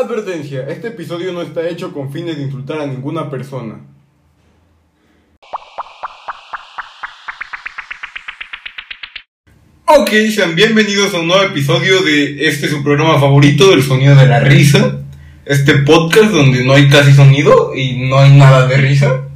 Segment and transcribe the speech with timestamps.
[0.00, 3.78] Advertencia, este episodio no está hecho con fines de insultar a ninguna persona.
[9.84, 14.26] Ok, sean bienvenidos a un nuevo episodio de este su programa favorito, del sonido de
[14.26, 15.02] la risa.
[15.44, 19.28] Este podcast donde no hay casi sonido y no hay nada de risa.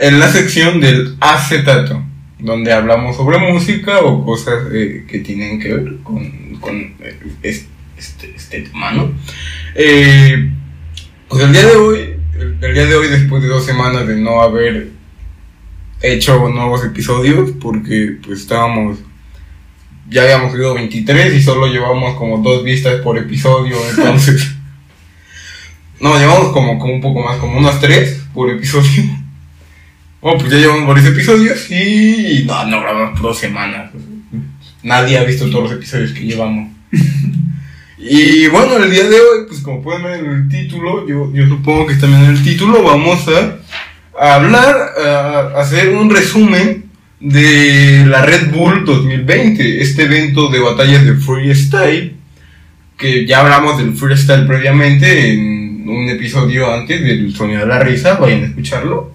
[0.00, 2.02] en la sección del acetato,
[2.38, 7.75] donde hablamos sobre música o cosas eh, que tienen que ver con, con eh, este,
[7.96, 9.12] este, este tema, ¿no?
[9.74, 10.50] Eh,
[11.28, 11.98] pues el día de hoy,
[12.38, 14.90] el, el día de hoy, después de dos semanas de no haber
[16.02, 18.98] hecho nuevos episodios, porque pues estábamos
[20.08, 24.54] ya habíamos subido 23 y solo llevamos como dos vistas por episodio, entonces...
[26.00, 29.02] no, llevamos como, como un poco más, como unas tres por episodio.
[30.20, 32.44] Bueno, pues ya llevamos varios episodios y...
[32.46, 33.92] No, no grabamos por dos semanas.
[34.82, 36.70] Nadie ha visto todos los episodios que llevamos.
[38.08, 41.46] y bueno, el día de hoy, pues como pueden ver en el título, yo, yo
[41.46, 43.58] supongo que también en el título vamos a,
[44.18, 46.86] a hablar, a hacer un resumen
[47.20, 52.16] de la Red Bull 2020, este evento de batallas de freestyle,
[52.96, 58.14] que ya hablamos del freestyle previamente en un episodio antes del Sonido de la Risa,
[58.14, 59.14] vayan a escucharlo.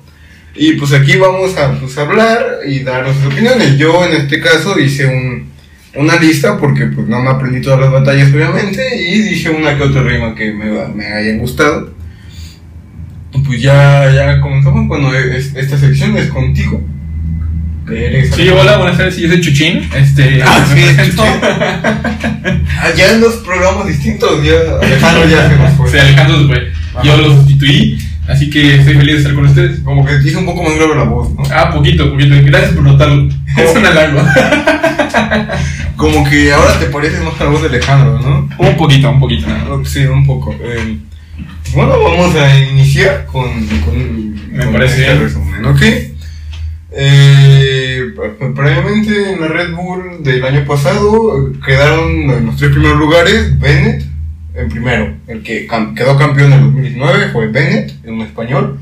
[0.56, 3.78] Y pues aquí vamos a pues, hablar y dar nuestras opiniones.
[3.78, 5.51] Yo en este caso hice un,
[5.96, 9.84] una lista porque pues no me aprendí todas las batallas obviamente y dije una que
[9.84, 11.94] otra rima que me, me hayan gustado.
[13.46, 16.82] Pues ya, ya comenzamos cuando es- esta sección es contigo.
[18.36, 19.82] Sí, hola, buenas tardes, yo soy Chuchín.
[19.96, 21.24] Este, Ah, sí, presento.
[21.24, 25.90] Allá Ah, en los programas distintos, ya Alejandro ya se nos fue.
[25.92, 26.72] Sí, Alejandro se fue.
[27.04, 29.80] Yo lo sustituí, así que estoy feliz de estar con ustedes.
[29.82, 31.44] Como que hizo un poco más grave la voz, ¿no?
[31.54, 32.36] Ah, poquito, poquito.
[32.46, 33.28] Gracias por notarlo.
[33.58, 34.22] Es un halago.
[35.98, 38.50] Como que ahora te pareces más a la voz de Alejandro, ¿no?
[38.58, 39.48] Un poquito, un poquito.
[39.48, 39.88] más.
[39.90, 40.56] Sí, un poco.
[40.60, 40.98] Eh,
[41.74, 43.52] bueno, vamos a iniciar con,
[43.86, 45.24] con, Me con parece este bien.
[45.24, 45.82] resumen, ¿ok?
[46.94, 53.00] Eh, pre- previamente en la Red Bull del año pasado quedaron en los tres primeros
[53.00, 54.04] lugares Bennett
[54.56, 58.80] en primero, el que cam- quedó campeón en 2019 fue Bennett, en un español.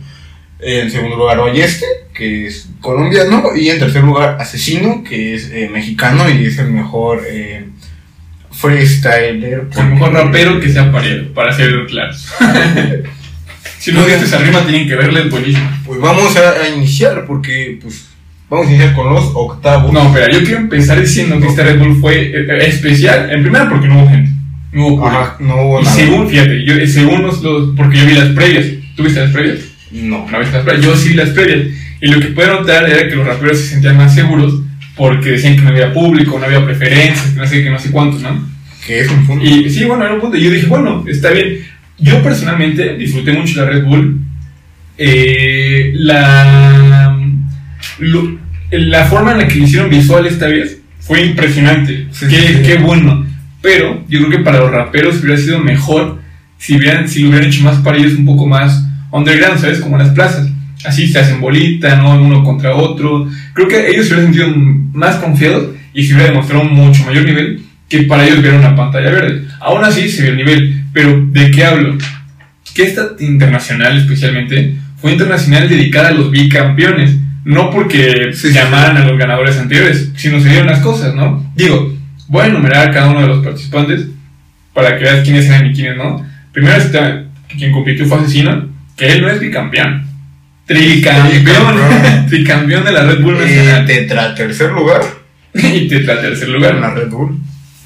[0.59, 1.85] En segundo lugar Balleste,
[2.19, 6.69] que es colombiano, y en tercer lugar Asesino, que es eh, mexicano y es el
[6.71, 7.65] mejor eh,
[8.51, 9.67] freestyler.
[9.77, 12.27] El mejor rapero que sea paredo, para ser claros.
[13.79, 15.69] si no viste esa rima, tienen que verla, es buenísimo.
[15.85, 18.07] Pues vamos a, a iniciar porque pues
[18.49, 19.91] vamos a iniciar con los octavos.
[19.93, 23.31] No, pero yo quiero empezar diciendo que esta Red Bull fue eh, eh, especial.
[23.31, 24.29] En primera, porque no hubo gente.
[24.71, 25.07] No hubo.
[25.07, 25.95] Ajá, no hubo Y nada.
[25.95, 28.65] según, fíjate, yo, eh, según los, los- porque yo vi las previas.
[28.95, 29.59] ¿Tú viste las previas?
[29.91, 30.27] No.
[30.29, 30.85] No viste las previas.
[30.85, 31.67] Yo sí vi las previas.
[32.01, 34.61] Y lo que pude notar era que los raperos se sentían más seguros
[34.95, 37.91] porque decían que no había público, no había preferencias, que no sé qué, no sé
[37.91, 38.47] cuántos, ¿no?
[38.85, 39.45] Que es un punto.
[39.45, 40.37] Y sí, bueno, era un punto.
[40.37, 41.59] Y yo dije, bueno, está bien.
[41.97, 44.19] Yo personalmente disfruté mucho la Red Bull.
[44.97, 47.17] Eh, la,
[47.99, 48.37] lo-
[48.71, 52.07] la forma en la que lo hicieron visual esta vez fue impresionante.
[52.11, 52.59] Sí, qué, sí.
[52.65, 53.25] qué bueno.
[53.61, 56.19] Pero yo creo que para los raperos hubiera sido mejor
[56.57, 59.79] si, hubieran, si lo hubieran hecho más para ellos un poco más underground, ¿sabes?
[59.79, 60.48] Como en las plazas.
[60.85, 62.21] Así se hacen bolita, ¿no?
[62.21, 63.27] Uno contra otro.
[63.53, 64.53] Creo que ellos se hubieran sentido
[64.93, 68.75] más confiados y se hubiera demostrado un mucho mayor nivel que para ellos ver una
[68.75, 69.47] pantalla verde.
[69.59, 71.97] Aún así se vio el nivel, pero ¿de qué hablo?
[72.73, 78.97] Que esta internacional especialmente fue internacional dedicada a los bicampeones, no porque Sí, sí, llamaran
[78.97, 81.51] a los ganadores anteriores, sino se dieron las cosas, ¿no?
[81.55, 81.97] Digo,
[82.27, 84.07] voy a enumerar a cada uno de los participantes
[84.73, 86.23] para que veas quiénes eran y quiénes no.
[86.51, 87.23] Primero está
[87.57, 90.08] quien compitió fue Asesino, que él no es bicampeón.
[90.69, 92.83] Tricampeón, Tricampeón.
[92.85, 93.85] de la Red Bull Eh, Nacional.
[93.87, 95.01] tetra tercer lugar
[95.53, 96.75] y tetra tercer lugar.
[96.75, 97.37] en la Red Bull.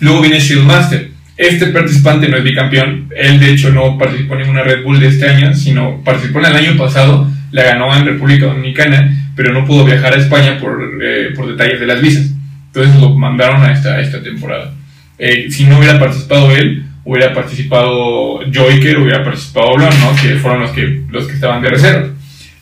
[0.02, 1.12] Luego viene Shieldmaster.
[1.38, 3.10] Este participante no es bicampeón.
[3.16, 6.46] Él, de hecho, no participó en ninguna Red Bull de este año, sino participó en
[6.46, 7.28] el año pasado.
[7.52, 11.80] La ganó en República Dominicana, pero no pudo viajar a España por, eh, por detalles
[11.80, 12.30] de las visas.
[12.68, 14.74] Entonces lo mandaron a esta, a esta temporada.
[15.18, 20.16] Eh, si no hubiera participado él, hubiera participado Joyker, hubiera participado Blon, ¿no?
[20.22, 22.08] Que fueron los que, los que estaban de reserva.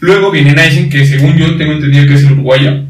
[0.02, 2.86] Luego viene Nysen, que según yo tengo entendido que es el uruguayo,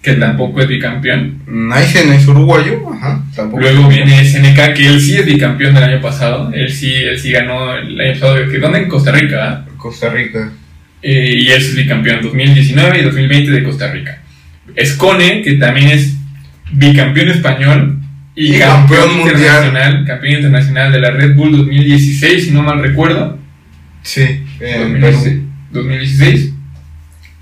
[0.00, 1.42] que tampoco es bicampeón.
[1.46, 3.60] Nysen es uruguayo, ajá, tampoco.
[3.60, 6.50] Luego viene SNK, que él sí es bicampeón del año pasado.
[6.54, 8.36] Él sí, él sí ganó el año pasado.
[8.50, 8.78] ¿que ¿Dónde?
[8.78, 9.36] En Costa Rica.
[9.46, 9.66] ¿ah?
[9.76, 10.52] Costa Rica.
[11.02, 14.22] Eh, y él es bicampeón 2019 y 2020 de Costa Rica.
[14.74, 16.16] Escone, que también es
[16.72, 18.00] bicampeón español
[18.34, 20.04] y, Y campeón, internacional.
[20.06, 23.38] Campeón internacional de la Red Bull 2016, si no mal recuerdo.
[24.02, 24.22] Sí,
[24.60, 25.45] en 2016.
[25.72, 25.84] Perú.
[25.84, 26.52] 2016.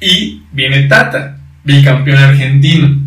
[0.01, 3.05] Y viene Tata, bicampeón argentino.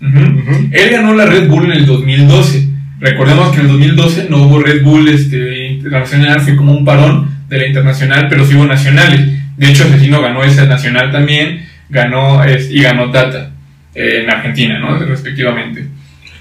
[0.00, 2.68] Él ganó la Red Bull en el 2012.
[3.00, 7.30] Recordemos que en el 2012 no hubo Red Bull este, internacional, fue como un parón
[7.48, 9.20] de la internacional, pero sí hubo nacionales.
[9.56, 13.50] De hecho, Asesino ganó esa nacional también, ganó es, y ganó Tata
[13.94, 14.98] eh, en Argentina, ¿no?
[14.98, 15.86] Respectivamente.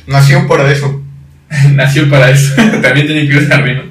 [0.08, 1.04] Nació para eso.
[1.74, 2.56] Nació para eso.
[2.82, 3.84] también tiene que ir arriba.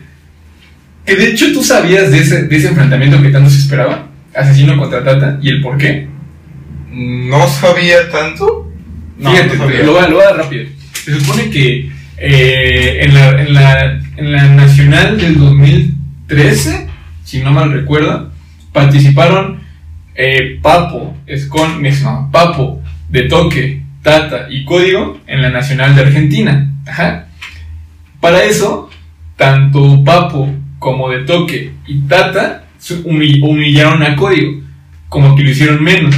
[1.06, 4.09] Que de hecho tú sabías de ese, de ese enfrentamiento que tanto se esperaba.
[4.34, 6.08] Asesino contra Tata y el por qué.
[6.90, 8.70] No sabía tanto.
[9.18, 9.82] No, Fíjate, no sabía.
[9.82, 10.64] lo, voy a- lo voy a dar rápido.
[10.92, 16.86] Se supone que eh, en, la, en, la, en la nacional del 2013,
[17.24, 18.30] si no mal recuerdo,
[18.72, 19.60] participaron
[20.14, 26.72] eh, Papo, Escon, no, Papo, De Toque, Tata y Código en la nacional de Argentina.
[26.86, 27.26] Ajá.
[28.20, 28.90] Para eso,
[29.36, 32.64] tanto Papo como De Toque y Tata
[33.04, 34.62] humillaron a Código,
[35.08, 36.14] como que lo hicieron menos.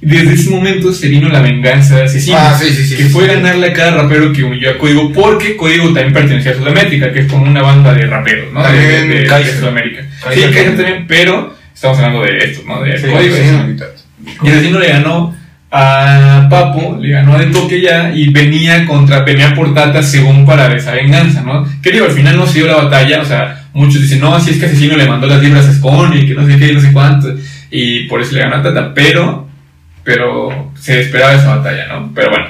[0.00, 2.96] Desde ese momento se vino la venganza de Asesino Ah, sí, sí, sí.
[2.96, 6.56] que fue ganarle a cada rapero que humilló a Código, porque Código también pertenecía a
[6.56, 8.62] Sudamérica, que es como una banda de raperos, ¿no?
[8.62, 9.52] De, También de- de- de.
[9.60, 10.00] Sudamérica.
[10.24, 10.76] Kaiser sí, Kaiser también.
[10.76, 12.82] también, pero estamos hablando de esto, ¿no?
[12.82, 13.36] De Código.
[13.36, 14.50] y no.
[14.50, 14.78] Asesino.
[14.80, 15.36] Le ganó
[15.70, 20.44] a Papo, le ganó a De Toque ya, y venía contra, venía por Tata según
[20.44, 21.64] para esa venganza, ¿no?
[21.80, 24.50] Que digo, al final no se dio la batalla, o sea, muchos dicen, no, si
[24.50, 26.74] es que Asesino le mandó las libras a Scone y que no sé qué y
[26.74, 27.34] no sé cuánto,
[27.70, 29.48] y por eso le ganó a Tata, pero,
[30.04, 32.12] pero se esperaba esa batalla, ¿no?
[32.14, 32.46] Pero bueno.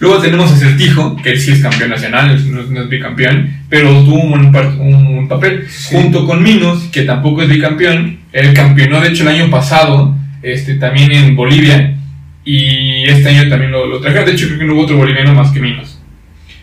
[0.00, 4.20] Luego tenemos a Certijo, que él sí es campeón nacional, no, es- bicampeón, pero tuvo
[4.20, 5.66] un, buen un, papel.
[5.68, 5.96] Sí.
[5.96, 10.74] Junto con Minos, que tampoco es bicampeón, él campeonó de hecho el año pasado, este,
[10.74, 11.96] también en Bolivia,
[12.44, 14.26] y este año también lo, lo trajeron.
[14.26, 16.00] De hecho, creo que no hubo otro boliviano más que Minos.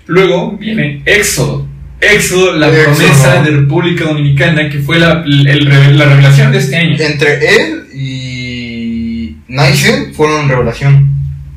[0.07, 1.67] Luego viene Éxodo.
[2.01, 2.83] Éxodo, la Éxodo.
[2.95, 6.95] promesa de República Dominicana, que fue la, el- la revelación de este año.
[6.99, 11.09] Entre él y Nice fueron revelación.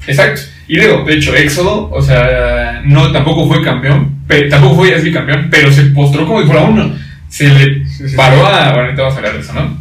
[0.06, 0.40] Exacto.
[0.68, 5.10] Y luego, de hecho, Éxodo, o sea, no, tampoco fue campeón, pe- tampoco fue así
[5.12, 6.94] campeón, pero se postró como si fuera uno.
[7.28, 7.82] Se le
[8.16, 8.68] paró a.
[8.72, 9.78] Bueno, ahorita vamos a hablar de eso, ¿no?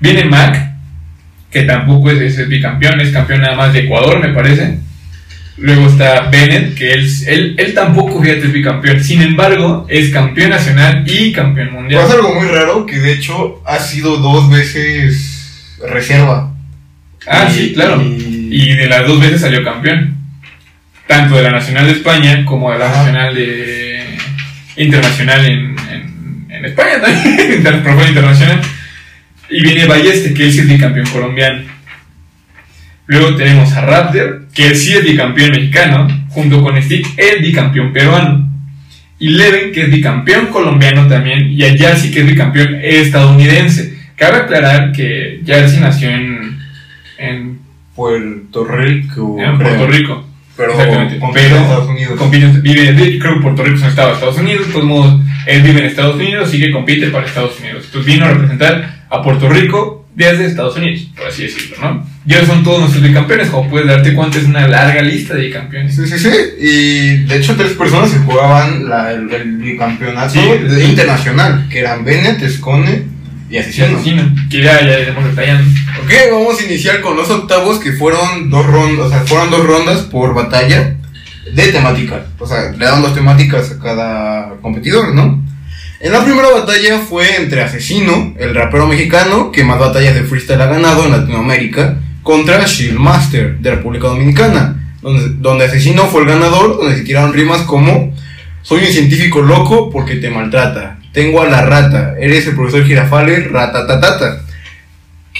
[0.00, 0.72] Viene Mac,
[1.50, 4.78] que tampoco es, es bicampeón, es campeón nada más de Ecuador, me parece.
[5.60, 9.02] Luego está Bennett, que él, él, él tampoco, fíjate, es bicampeón.
[9.02, 12.02] Sin embargo, es campeón nacional y campeón mundial.
[12.02, 16.52] Pasa algo muy raro que de hecho ha sido dos veces reserva.
[17.26, 18.00] Ah, Y- sí, claro.
[18.02, 20.16] y- Y de las dos veces salió campeón.
[21.06, 22.98] Tanto de la Nacional de España como de la Ajá.
[22.98, 24.04] Nacional de
[24.76, 27.62] Internacional en, en, en España también,
[28.08, 28.60] internacional.
[29.50, 31.62] Y viene Balleste, que él sí es bicampeón colombiano.
[33.06, 38.50] Luego tenemos a Raptor, que sí es bicampeón mexicano, junto con Stick, el bicampeón peruano.
[39.20, 43.96] Y Leven, que es bicampeón colombiano también, y a Jersey, que es bicampeón estadounidense.
[44.16, 46.58] Cabe aclarar que Jersey nació en,
[47.18, 47.60] en
[47.94, 49.36] Puerto Rico.
[49.38, 49.58] en.
[49.58, 50.26] Puerto Rico.
[50.56, 51.18] Pero Exactamente.
[51.20, 52.18] compite en Pero Estados Unidos.
[52.18, 55.20] compite, vive, creo que Puerto Rico es un estado de Estados Unidos, de todos modos,
[55.46, 57.84] él vive en Estados Unidos, así que compite para Estados Unidos.
[57.86, 62.06] Entonces vino a representar a Puerto Rico desde Estados Unidos, por así decirlo, ¿no?
[62.26, 65.46] Y esos son todos nuestros bicampeones, como puedes darte cuenta, es una larga lista de
[65.46, 65.94] bicampeones.
[65.94, 66.28] Sí, sí, sí.
[66.60, 70.40] Y de hecho, tres personas se jugaban la- el, el bicampeonato Sí.
[70.40, 73.02] de- internacional, que eran Bennett, Escone
[73.48, 73.86] y Sí, Asesino.
[73.96, 75.70] asesino, que ya, ya iremos detallando.
[76.04, 79.64] Ok, vamos a iniciar con los octavos que fueron dos rondas, o sea, fueron dos
[79.64, 80.96] rondas por batalla
[81.54, 82.26] de temática.
[82.38, 85.42] O sea, le dan dos temáticas a cada competidor, ¿no?
[86.00, 90.60] En la primera batalla fue entre Asesino, el rapero mexicano que más batallas de freestyle
[90.60, 96.76] ha ganado en Latinoamérica, contra Shieldmaster de República Dominicana, donde, donde Asesino fue el ganador,
[96.76, 98.14] donde se tiraron rimas como
[98.62, 103.50] Soy un científico loco porque te maltrata, tengo a la rata, eres el profesor Girafales,
[103.50, 104.44] ratatatata.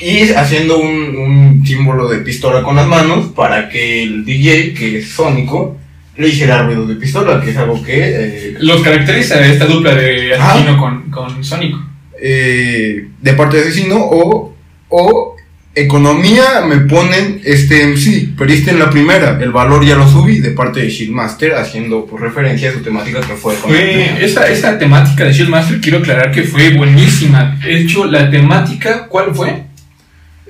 [0.01, 4.99] Y haciendo un, un símbolo de pistola con las manos para que el DJ, que
[4.99, 5.77] es Sónico,
[6.19, 10.35] le hiciera ruido de pistola, que es algo que eh, Los caracteriza esta dupla de
[10.35, 11.79] asesino con, con Sónico.
[12.21, 14.55] eh, de parte de asesino o,
[14.89, 15.37] o
[15.75, 20.51] economía me ponen este MC, perdiste en la primera, el valor ya lo subí de
[20.51, 25.25] parte de Shieldmaster haciendo por referencia a su temática que fue Fue, esa, esa temática
[25.25, 27.57] de Shieldmaster, quiero aclarar que fue buenísima.
[27.63, 29.51] De hecho, la temática, ¿cuál fue?
[29.51, 29.63] Eh,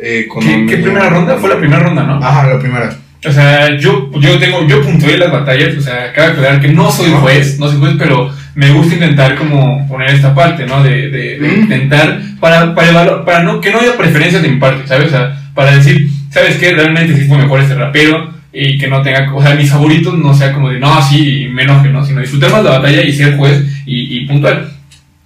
[0.00, 0.66] ¿Qué, economía.
[0.66, 1.37] qué primera ronda?
[1.37, 2.25] Fue la primera ronda, ¿no?
[2.25, 2.96] Ajá, la primera.
[3.25, 6.90] O sea, yo, yo tengo, yo puntué las batallas, o sea, cabe aclarar que no
[6.92, 10.82] soy juez, no soy juez, pero me gusta intentar como poner esta parte, ¿no?
[10.84, 11.62] De, de, de Mm.
[11.62, 15.08] intentar, para, para evaluar, para no, que no haya preferencias de mi parte, ¿sabes?
[15.08, 16.72] O sea, para decir, ¿sabes qué?
[16.72, 20.32] Realmente sí fue mejor este rapero y que no tenga, o sea, mis favoritos no
[20.32, 22.04] sea como de, no, sí, me enoje, ¿no?
[22.04, 24.70] Sino disfrutar más la batalla y ser juez y, y puntual.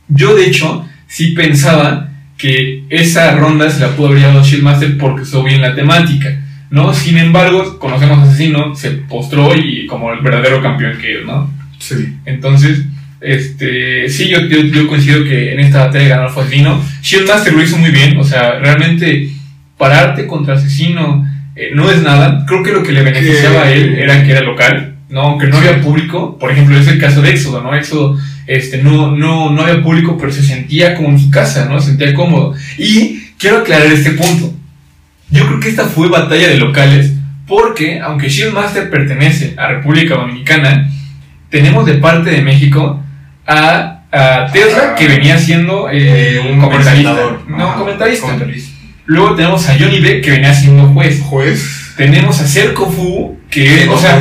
[0.09, 2.09] Yo, de hecho, sí pensaba
[2.39, 6.41] que esa ronda se la pudo haber llevado Shieldmaster porque estuvo bien la temática,
[6.73, 6.93] ¿no?
[6.95, 11.53] Sin embargo, conocemos a Asesino, se postró y como el verdadero campeón que es, ¿no?
[11.79, 12.17] Sí.
[12.25, 12.83] Entonces,
[13.21, 16.83] este, sí, yo, yo, yo coincido que en esta batalla ganó fue Asesino.
[17.03, 19.29] Shieldmaster lo hizo muy bien, o sea, realmente
[19.77, 22.47] pararte contra Asesino eh, no es nada.
[22.47, 25.21] Creo que lo que le beneficiaba a él era que era local, ¿no?
[25.21, 26.39] Aunque no había público.
[26.39, 27.75] Por ejemplo, es el caso de Éxodo, ¿no?
[27.75, 31.79] Éxodo este, no, no, no había público, pero se sentía como en su casa, ¿no?
[31.81, 32.55] Se sentía cómodo.
[32.79, 34.55] Y quiero aclarar este punto.
[35.33, 37.13] Yo creo que esta fue batalla de locales,
[37.47, 40.91] porque aunque Shieldmaster pertenece a República Dominicana,
[41.49, 43.03] tenemos de parte de México
[43.47, 47.17] a, a Tesla, que venía siendo eh, un comentarista.
[47.49, 48.27] No, Ajá, comentarista.
[48.27, 48.71] comentarista.
[49.07, 51.21] Luego tenemos a Johnny Depp, que venía siendo juez.
[51.23, 51.93] Juez.
[51.97, 54.21] Tenemos a Cerco Fu, que, o sea,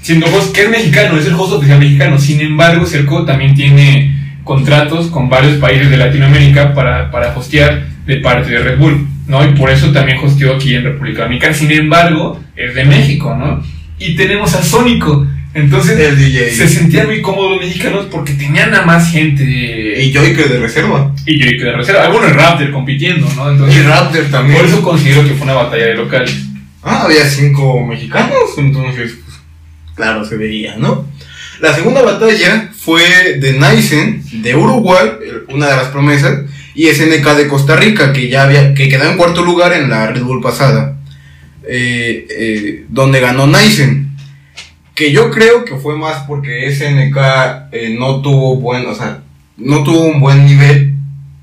[0.00, 2.18] siendo host, que es mexicano, es el host oficial mexicano.
[2.18, 8.16] Sin embargo, Cerco también tiene contratos con varios países de Latinoamérica para, para hostear de
[8.16, 9.48] parte de Red Bull, ¿no?
[9.48, 11.54] Y por eso también hosteó aquí en República Dominicana.
[11.54, 13.62] Sin embargo, es de México, ¿no?
[13.98, 15.26] Y tenemos a Sónico.
[15.52, 16.50] Entonces, El DJ.
[16.50, 19.42] se sentían muy cómodos los mexicanos porque tenían a más gente.
[19.44, 21.12] Y Joy que de reserva.
[21.26, 22.04] Y yo que de reserva.
[22.04, 23.48] Algunos Raptor compitiendo, ¿no?
[23.50, 24.58] Y Entonces, Raptor también.
[24.60, 26.36] por eso considero que fue una batalla de locales.
[26.82, 29.38] Ah, había cinco mexicanos, entonces, pues,
[29.94, 31.04] claro, se veía, ¿no?
[31.60, 33.02] La segunda batalla fue
[33.38, 35.10] de Naisen, de Uruguay,
[35.48, 36.38] una de las promesas,
[36.80, 40.06] y SNK de Costa Rica, que ya había, que quedó en cuarto lugar en la
[40.06, 40.96] Red Bull pasada,
[41.68, 44.16] eh, eh, donde ganó Naisen.
[44.94, 47.18] Que yo creo que fue más porque SNK
[47.72, 49.22] eh, no tuvo buen, o sea,
[49.58, 50.94] no tuvo un buen nivel,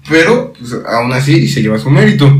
[0.09, 2.35] pero pues, aún así se lleva su mérito.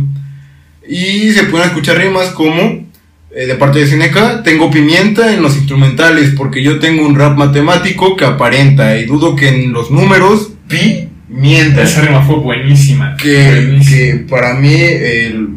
[0.89, 2.83] Y se pueden escuchar rimas como
[3.29, 8.15] de parte de SNK, tengo pimienta en los instrumentales porque yo tengo un rap matemático
[8.15, 11.83] que aparenta y dudo que en los números pi mienta.
[11.83, 13.15] Esa rima fue buenísima.
[13.17, 13.97] Que, Buenísima.
[13.97, 15.49] que para mí el-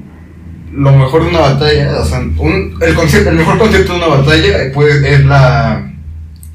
[0.72, 4.06] lo mejor de una batalla, o sea, un- el, concepto, el mejor concepto de una
[4.08, 5.86] batalla eh, pues, es la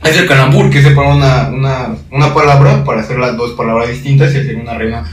[0.03, 3.89] es el calambur, que es separar una, una, una palabra para hacer las dos palabras
[3.89, 5.03] distintas y hacer una rima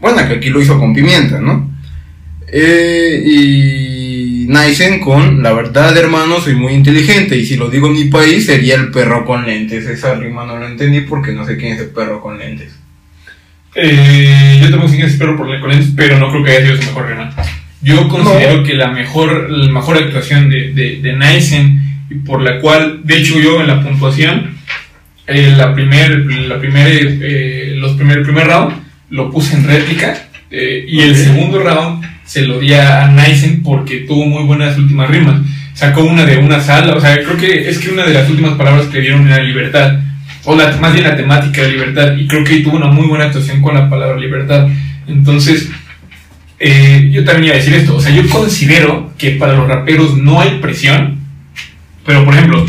[0.00, 1.70] buena, que aquí lo hizo con pimienta, ¿no?
[2.52, 7.92] Eh, y Naisen con, la verdad hermano, soy muy inteligente y si lo digo en
[7.92, 9.86] mi país sería el perro con lentes.
[9.86, 12.72] Esa rima no la entendí porque no sé quién es el perro con lentes.
[13.74, 16.66] Eh, yo tampoco sé quién es Perro por con lentes, pero no creo que haya
[16.66, 17.30] sido su mejor rima.
[17.82, 22.60] Yo considero que la mejor, la mejor actuación de, de, de Naisen, y por la
[22.60, 24.58] cual, de hecho, yo en la puntuación,
[25.26, 26.10] eh, la primer,
[26.48, 28.74] la primer, eh, los primer, el primer round
[29.10, 31.16] lo puse en réplica, eh, y el Ok.
[31.16, 35.40] segundo round se lo di a, Naisen porque tuvo muy buenas últimas rimas.
[35.72, 38.54] Sacó una de una sala, o sea, creo que es que una de las últimas
[38.54, 40.00] palabras que dieron era libertad
[40.44, 43.26] o la, más bien la temática de libertad, y creo que tuvo una muy buena
[43.26, 44.68] actuación con la palabra libertad.
[45.06, 45.68] Entonces,
[46.58, 50.16] eh, yo también iba a decir esto, o sea, yo considero que para los raperos
[50.16, 51.18] no hay presión,
[52.04, 52.66] pero por ejemplo,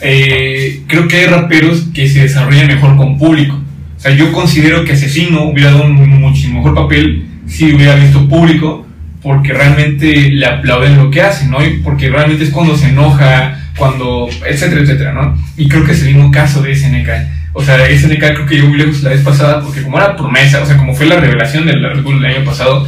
[0.00, 3.60] eh, creo que hay raperos que se desarrollan mejor con público.
[3.96, 8.28] O sea, yo considero que Asesino hubiera dado un muchísimo mejor papel si hubiera visto
[8.28, 8.86] público,
[9.22, 11.58] porque realmente le aplauden lo que hace, ¿no?
[11.82, 15.38] Porque realmente es cuando se enoja, cuando, etcétera, etcétera, ¿no?
[15.56, 17.08] Y creo que es el mismo caso de SNK.
[17.52, 20.62] O sea, SNK creo que yo muy lejos la vez pasada, porque como era promesa,
[20.62, 22.86] o sea, como fue la revelación del Red Bull del año pasado,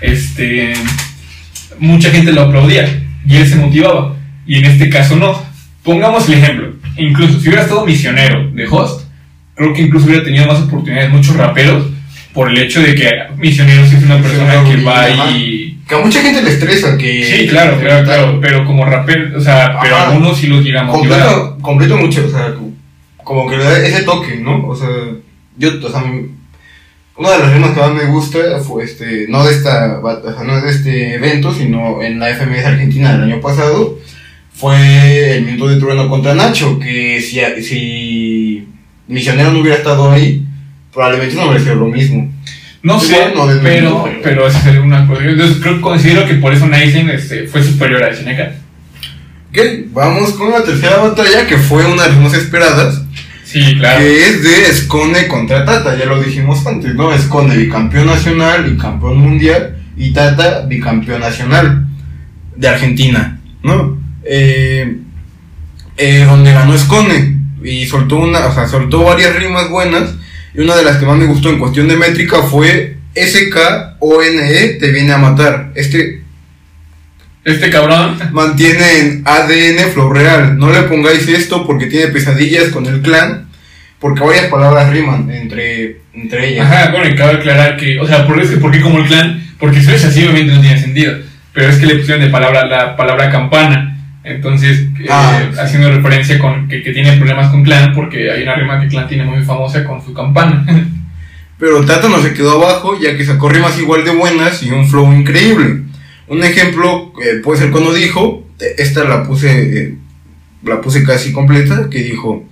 [0.00, 0.74] este,
[1.78, 2.88] mucha gente lo aplaudía
[3.26, 4.16] y él se motivaba.
[4.46, 5.44] Y en este caso no.
[5.82, 6.74] Pongamos el ejemplo.
[6.96, 9.02] Incluso si hubiera estado misionero de host,
[9.54, 11.86] creo que incluso hubiera tenido más oportunidades muchos raperos
[12.32, 15.65] por el hecho de que misionero sí es una persona que va y...
[15.86, 17.24] Que a mucha gente le estresa que...
[17.24, 20.84] Sí, claro, claro, claro, pero como rapero, o sea, pero algunos sí los llega a
[20.84, 21.20] motivar.
[21.20, 22.54] Completo, completo mucho, o sea,
[23.22, 24.66] como que le da ese toque, ¿no?
[24.66, 24.88] O sea,
[25.56, 26.02] yo, o sea,
[27.16, 30.42] una de las rimas que más me gusta fue este, no de esta, o sea,
[30.44, 33.98] no de este evento, sino en la FMS Argentina del año pasado,
[34.52, 38.68] fue el minuto de trueno contra Nacho, que si, si
[39.06, 40.44] Misionero no hubiera estado ahí,
[40.92, 42.32] probablemente no hubiera sido lo mismo.
[42.86, 45.24] No sé, no pero, pero- esa sería una cosa.
[45.24, 48.40] Entonces creo, considero que por eso Naisen este, fue superior a SNK.
[49.50, 49.58] Ok,
[49.92, 53.02] vamos con la tercera batalla, que fue una de las más esperadas,
[53.44, 53.98] Sí, claro.
[53.98, 57.12] que es de Escone contra Tata, ya lo dijimos antes, ¿no?
[57.12, 61.86] Escone bicampeón nacional y campeón mundial, y Tata bicampeón nacional
[62.54, 63.98] de Argentina, ¿no?
[64.24, 64.98] Eh,
[65.96, 70.14] eh, donde ganó Escone y soltó una, o sea, soltó varias rimas buenas,
[70.56, 74.90] y una de las que más me gustó en cuestión de métrica fue SKONE te
[74.90, 75.70] viene a matar.
[75.74, 76.22] Este
[77.44, 78.18] Este cabrón.
[78.32, 80.58] mantiene en ADN flow real.
[80.58, 83.48] No le pongáis esto porque tiene pesadillas con el clan.
[83.98, 86.66] Porque varias palabras riman entre, entre ellas.
[86.66, 89.06] Ajá, bueno, y cabe aclarar que, o sea, por es que, ¿por qué como el
[89.06, 89.42] clan?
[89.58, 91.14] Porque si es así, obviamente no tiene sentido.
[91.52, 93.95] Pero es que le pusieron de palabra la palabra campana.
[94.26, 95.58] Entonces, eh, Ah, sí.
[95.60, 99.06] haciendo referencia con que, que tiene problemas con Clan, porque hay una rima que Clan
[99.08, 100.66] tiene muy famosa con su campana.
[101.58, 104.86] Pero Tata no se quedó abajo, ya que sacó rimas igual de buenas y un
[104.88, 105.82] flow increíble.
[106.28, 109.94] Un ejemplo eh, puede ser cuando dijo, eh, esta la puse, eh,
[110.64, 112.44] la puse casi completa, que dijo,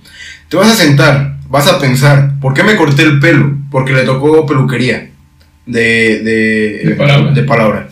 [0.49, 3.53] te vas a sentar, vas a pensar, ¿por qué me corté el pelo?
[3.69, 5.09] Porque le tocó peluquería
[5.65, 7.31] de, de, De palabra.
[7.33, 7.87] de palabra.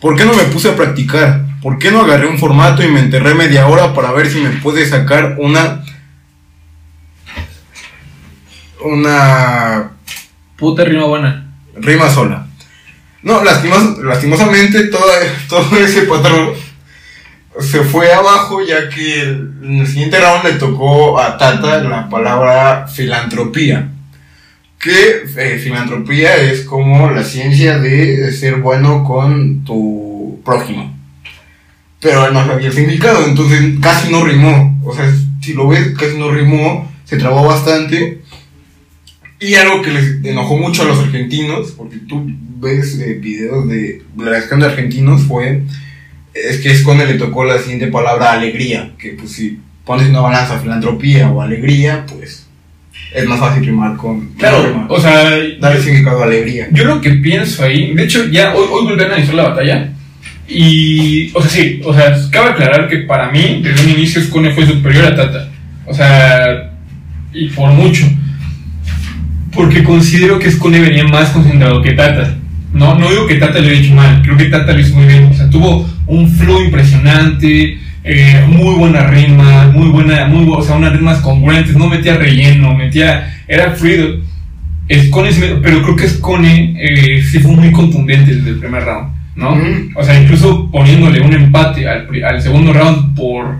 [0.00, 1.46] ¿Por qué no me puse a practicar?
[1.62, 4.50] ¿Por qué no agarré un formato y me enterré media hora para ver si me
[4.50, 5.82] puede sacar una...
[8.82, 9.90] Una
[10.56, 11.52] Puta rima buena.
[11.76, 12.46] rima sola.
[13.22, 15.04] No, lastimos- lastimosamente todo,
[15.48, 16.50] todo ese patrón
[17.60, 22.08] se fue abajo ya que el- en el siguiente round le tocó a Tata la
[22.08, 23.88] palabra filantropía.
[24.78, 30.98] Que eh, filantropía es como la ciencia de ser bueno con tu prójimo.
[32.00, 34.80] Pero no sabía el significado, entonces casi no rimó.
[34.84, 38.22] O sea, si lo ves, casi no rimó, se trabó bastante.
[39.38, 42.26] Y algo que les enojó mucho a los argentinos, porque tú
[42.58, 45.62] ves eh, videos de la de argentinos, fue
[46.34, 50.58] es que Escone le tocó la siguiente palabra alegría, que pues si pones una balanza
[50.58, 52.46] filantropía o alegría, pues
[53.14, 55.30] es más fácil rimar con Claro, rimar, o sea,
[55.60, 56.68] darle significado a alegría.
[56.72, 59.92] Yo lo que pienso ahí, de hecho, ya hoy, hoy a analizar la batalla.
[60.50, 64.50] Y, o sea, sí, o sea, cabe aclarar que para mí, desde un inicio, Scone
[64.50, 65.48] fue superior a Tata.
[65.86, 66.72] O sea,
[67.32, 68.04] y por mucho.
[69.52, 72.34] Porque considero que Scone venía más concentrado que Tata.
[72.72, 75.06] No, no digo que Tata lo haya hecho mal, creo que Tata lo hizo muy
[75.06, 75.24] bien.
[75.26, 80.76] O sea, tuvo un flow impresionante, eh, muy buena rima, muy buena, muy, o sea,
[80.76, 84.18] unas rimas congruentes, no metía relleno, metía, era fluido.
[85.06, 88.82] Scone, sí me- pero creo que Scone eh, sí fue muy contundente desde el primer
[88.84, 89.08] round,
[89.40, 89.58] ¿no?
[89.96, 93.56] O sea, incluso poniéndole un empate al, al segundo round por,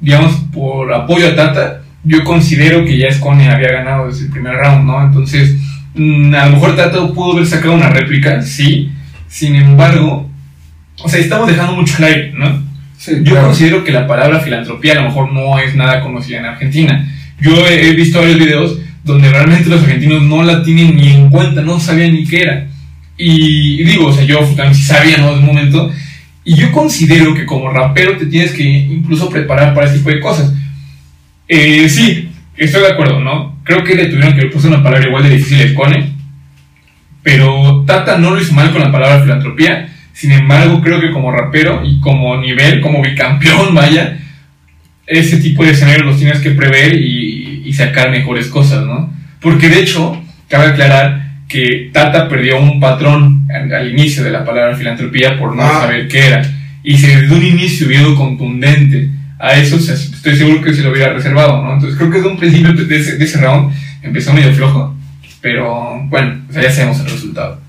[0.00, 4.54] digamos, por apoyo a Tata, yo considero que ya Scone había ganado desde el primer
[4.54, 5.04] round, ¿no?
[5.04, 5.54] Entonces,
[5.94, 8.90] mm, a lo mejor Tata pudo haber sacado una réplica, sí,
[9.28, 10.28] sin embargo,
[11.02, 12.62] o sea, estamos dejando mucho al aire, ¿no?
[12.96, 13.48] Sí, Yo claro.
[13.48, 17.06] considero que la palabra filantropía a lo mejor no es nada conocida en Argentina.
[17.40, 21.28] Yo he, he visto varios videos donde realmente los argentinos no la tienen ni en
[21.28, 22.66] cuenta, no sabían ni qué era.
[23.24, 25.32] Y, digo, o sea, yo también sí sabía, ¿no?
[25.32, 25.92] De un momento.
[26.44, 30.18] Y yo considero que como rapero te tienes que incluso preparar para ese tipo de
[30.18, 30.52] cosas.
[31.46, 33.60] Eh, sí, estoy de acuerdo, ¿no?
[33.62, 36.10] Creo que le tuvieron que puso una palabra igual de difícil a Escone.
[37.22, 39.88] Pero Tata no lo hizo mal con la palabra filantropía.
[40.12, 44.18] Sin embargo, creo que como rapero y como nivel, como bicampeón, vaya,
[45.06, 49.14] ese tipo de escenarios los tienes que prever y, y sacar mejores cosas, ¿no?
[49.40, 51.21] Porque de hecho, cabe aclarar
[51.52, 55.80] que Tata perdió un patrón al, al inicio de la palabra filantropía por no Ah.
[55.82, 56.42] saber qué era.
[56.82, 60.82] Y si desde un inicio hubiera contundente a eso, o sea, estoy seguro que se
[60.82, 61.74] lo hubiera reservado, ¿no?
[61.74, 64.96] Entonces creo que desde un principio de ese, de ese round empezó medio flojo.
[65.40, 67.60] Pero bueno, o sea, ya sabemos el resultado.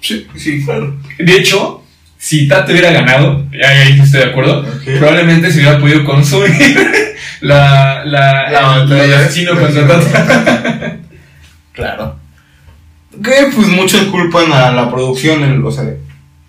[0.00, 0.96] Sí, sí, claro.
[1.18, 1.82] De hecho,
[2.18, 4.98] si Tata hubiera ganado, ahí ahí estoy de acuerdo, Ok.
[4.98, 6.52] probablemente se hubiera podido consumir
[7.40, 9.04] la, la, La el- batalla.
[9.04, 10.96] el asesino contra Tata.
[11.72, 12.19] Claro.
[13.10, 15.84] Que pues muchos culpan a la producción, el- o sea,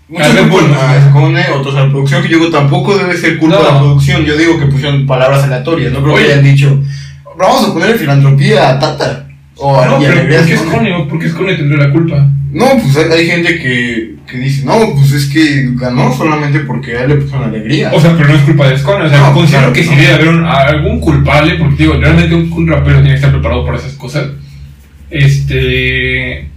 [0.07, 3.55] muchos culpan a Escone, otros a la producción, que yo digo tampoco debe ser culpa
[3.57, 3.63] No.
[3.63, 4.23] de la producción.
[4.25, 6.25] Yo digo que pusieron palabras aleatorias, no creo Oye.
[6.27, 6.79] que hayan dicho,
[7.37, 9.27] vamos a poner filantropía a Tata.
[9.63, 10.89] O a No, pero ¿por qué Escone".
[10.89, 11.05] Scone?
[11.09, 12.27] ¿Por qué Scone tendría la culpa?
[12.51, 16.97] No, pues hay, hay gente que, que dice, no, pues es que ganó solamente porque
[16.97, 17.91] a él le pusieron alegría.
[17.93, 19.05] O sea, pero no es culpa de Scone.
[19.05, 22.35] O sea, No, considero claro, que si debe haber un- algún culpable, porque digo, realmente
[22.35, 24.27] un, un rapero tiene que estar preparado para esas cosas.
[25.09, 26.49] Este.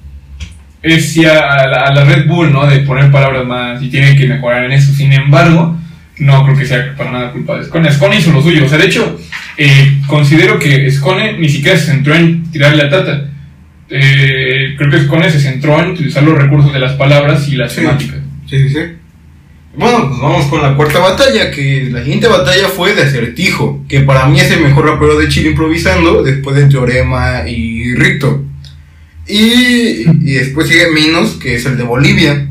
[0.85, 2.67] Es si a, a la, a la Red Bull, ¿no?
[2.67, 4.93] De poner palabras más y tiene que mejorar en eso.
[4.93, 5.77] Sin embargo,
[6.19, 7.91] no creo que sea para nada culpa de Scone.
[7.91, 8.65] Scone hizo lo suyo.
[8.67, 9.19] O sea, de hecho,
[9.57, 13.31] eh, considero que Scone ni siquiera se centró en tirarle a Tata.
[13.91, 17.73] Eh, creo que Scone se centró en utilizar los recursos de las palabras y las
[17.73, 17.81] Sí.
[17.81, 18.17] temáticas.
[18.49, 18.79] Sí, sí, sí.
[19.77, 24.01] Bueno, pues vamos con la cuarta batalla, que la siguiente batalla fue de Acertijo, que
[24.01, 28.45] para mí es el mejor rapero de Chile improvisando, después de Teorema y Ricto.
[29.27, 32.49] Y, y después sigue Minos, que es el de Bolivia,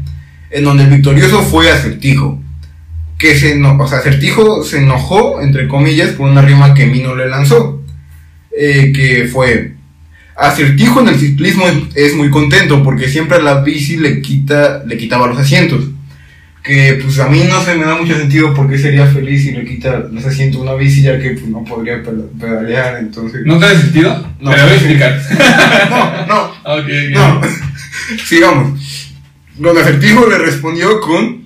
[0.50, 2.40] en donde el victorioso fue Acertijo.
[3.18, 7.30] Que se o sea, Acertijo se enojó, entre comillas, por una rima que Mino le
[7.30, 7.82] lanzó.
[8.58, 9.74] eh, que fue,
[10.36, 14.84] Acertijo en el ciclismo es, es muy contento porque siempre a la bici le, quita,
[14.86, 15.86] le quitaba los asientos.
[16.64, 19.66] Que pues a mí no se me da mucho sentido porque sería feliz si le
[19.66, 23.42] quita los asientos a una bici ya que pues no podría peda- pedalear, entonces...
[23.46, 24.26] ¿No te hace sentido?
[24.40, 24.52] No.
[24.52, 25.22] Te lo voy a explicar.
[25.90, 26.90] no, no, Ah, ok, ok.
[27.12, 27.42] no.
[28.26, 28.80] Sigamos.
[29.58, 31.44] Don Acertijo le respondió con...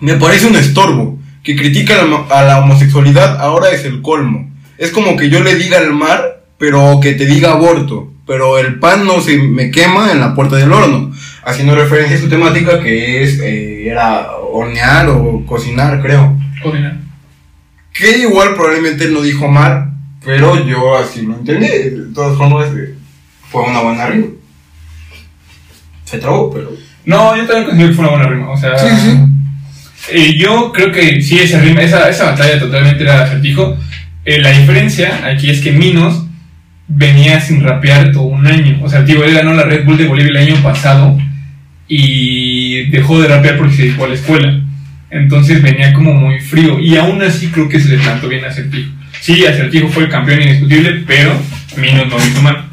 [0.00, 1.96] Me parece un estorbo que critica
[2.30, 4.50] a la homosexualidad ahora es el colmo.
[4.78, 8.78] Es como que yo le diga al mar, pero que te diga aborto, pero el
[8.78, 11.12] pan no se me quema en la puerta del horno,
[11.44, 16.38] haciendo referencia a su temática que es, eh, era hornear o cocinar, creo.
[16.62, 16.96] Cocinar.
[17.92, 19.90] Que igual probablemente él no dijo mal,
[20.24, 21.66] pero yo así lo entendí.
[21.66, 22.94] De todas formas, eh,
[23.50, 24.26] fue una buena rima.
[26.04, 26.70] Se trabó, pero.
[27.04, 28.50] No, yo también considero que fue una buena rima.
[28.50, 29.18] O sea, Sí, sí.
[30.12, 33.76] eh, yo creo que sí, esa rima, esa, esa batalla totalmente era acertijo.
[34.24, 36.24] Eh, la diferencia aquí es que Minos
[36.94, 38.80] venía sin rapear todo un año.
[38.82, 41.18] O sea, tío, él ganó la Red Bull de Bolivia el año pasado
[41.88, 44.60] y dejó de rapear porque se dedicó a la escuela.
[45.10, 46.78] Entonces venía como muy frío.
[46.80, 48.90] Y aún así creo que se le plantó bien a Acertijo.
[49.20, 51.32] Sí, Acertijo fue el campeón indiscutible, pero
[51.76, 52.64] Minos no hizo mal.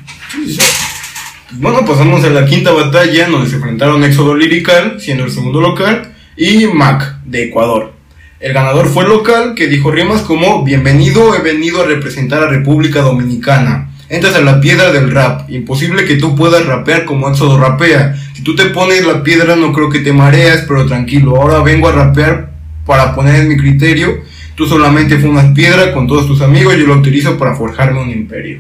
[1.52, 6.14] Bueno, pasamos a la quinta batalla donde se enfrentaron Éxodo Lirical, siendo el segundo local,
[6.38, 7.94] y Mac, de Ecuador.
[8.40, 12.48] El ganador fue el local, que dijo rimas como Bienvenido, he venido a representar a
[12.48, 13.89] República Dominicana.
[14.10, 15.50] Entras a la piedra del rap.
[15.52, 18.16] Imposible que tú puedas rapear como Éxodo rapea.
[18.34, 21.88] Si tú te pones la piedra no creo que te mareas, pero tranquilo, ahora vengo
[21.90, 22.52] a rapear
[22.86, 24.22] para poner en mi criterio.
[24.56, 28.60] Tú solamente fumas piedra con todos tus amigos, yo lo utilizo para forjarme un imperio.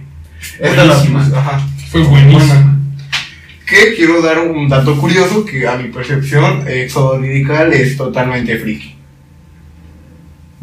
[0.59, 1.21] Esta es la- Buenísima.
[1.35, 1.67] ajá.
[1.91, 2.77] Fue buenísimo.
[3.65, 8.95] Que quiero dar un dato curioso que a mi percepción Éxodo Lirical es totalmente friki.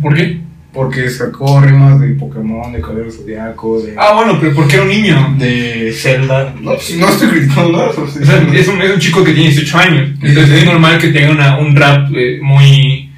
[0.00, 0.40] ¿Por qué?
[0.76, 4.82] Porque sacó rimas de Pokémon, de Caballero Zodiaco, de, Ah, bueno, pero ¿por qué era
[4.84, 5.34] un niño?
[5.38, 6.54] de Zelda.
[6.60, 7.88] No, si no estoy criticando nada.
[7.96, 10.10] O sea, es un, es un chico que tiene 18 años.
[10.22, 10.56] Entonces Sí.
[10.58, 13.10] es normal que tenga una- un rap eh, muy,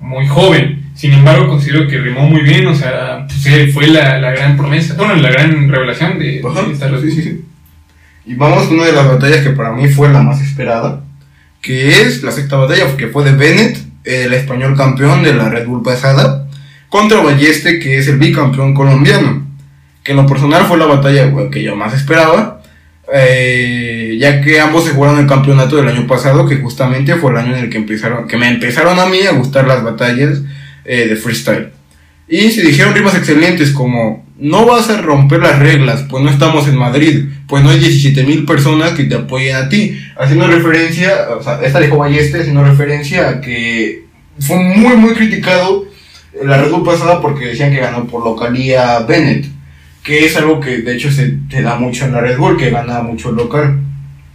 [0.00, 0.80] muy joven.
[0.94, 2.66] Sin embargo, considero que rimó muy bien.
[2.66, 4.94] O sea, pues, eh, fue la, la gran promesa.
[4.96, 6.38] Bueno, la gran revelación de,
[6.72, 7.44] esta sí.
[8.24, 11.02] Y vamos con una de las batallas que para mí fue la más esperada,
[11.60, 15.66] que es la sexta batalla, que fue de Bennett, el español campeón de la Red
[15.66, 16.41] Bull pasada,
[16.92, 19.46] contra Balleste, que es el bicampeón colombiano.
[20.04, 22.60] Que en lo personal fue la batalla que yo más esperaba,
[23.10, 27.38] eh, ya que ambos se jugaron el campeonato del año pasado, que justamente fue el
[27.38, 30.42] año en el que empezaron, que me empezaron a mí a gustar las batallas
[30.84, 31.70] eh, de freestyle.
[32.28, 36.68] Y se dijeron rimas excelentes como, no vas a romper las reglas, pues no estamos
[36.68, 39.98] en Madrid, pues no hay 17 mil personas que te apoyen a ti.
[40.18, 44.04] Haciendo referencia, o sea, esta dijo Balleste, haciendo referencia a que
[44.38, 45.90] fue muy, muy criticado
[46.44, 49.46] la Red Bull pasada porque decían que ganó por localía Bennett,
[50.02, 52.70] que es algo que de hecho se te da mucho en la Red Bull, que
[52.70, 53.80] gana mucho el local.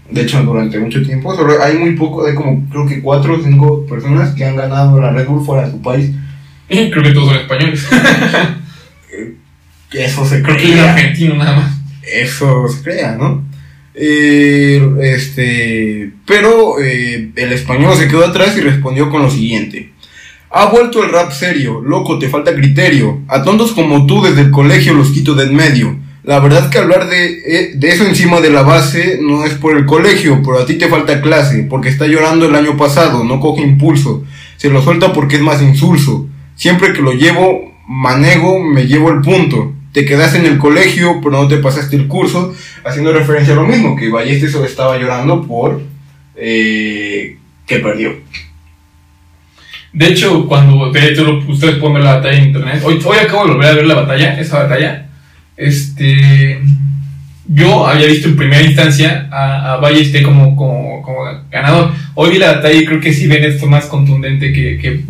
[0.10, 3.86] De hecho, durante mucho tiempo, hay muy poco, hay como creo que 4 o 5
[3.88, 6.12] personas que han ganado la Red Bull fuera de su país.
[6.70, 7.86] Y creo que todos son españoles.
[9.92, 10.94] Eso se creo crea.
[10.94, 11.72] argentino nada más.
[12.04, 13.44] eso se crea, ¿no?
[13.94, 19.94] Eh, este, pero eh, el español se quedó atrás y respondió con lo siguiente.
[20.60, 23.20] Ha vuelto el rap serio, loco, te falta criterio.
[23.28, 25.96] A tontos como tú desde el colegio los quito de en medio.
[26.24, 29.78] La verdad que hablar de, eh, de eso encima de la base no es por
[29.78, 33.40] el colegio, pero a ti te falta clase, porque está llorando el año pasado, no
[33.40, 34.24] coge impulso.
[34.56, 36.28] Se lo suelta porque es más insulso.
[36.56, 39.74] Siempre que lo llevo, manego, me llevo el punto.
[39.92, 43.68] Te quedaste en el colegio, pero no te pasaste el curso, haciendo referencia a lo
[43.68, 45.80] mismo, que Balleste solo estaba llorando por
[46.36, 48.16] eh, que perdió.
[49.98, 53.48] De hecho, cuando de hecho ustedes pueden ver la batalla en internet, hoy, hoy acabo
[53.48, 55.08] de volver a ver la batalla, esa batalla.
[55.58, 56.62] Este,
[57.48, 59.82] yo había visto en primera instancia a, a
[60.24, 61.94] como, como, como ganador.
[62.14, 65.02] Hoy vi la batalla y creo que sí Bennett fue más contundente que, que.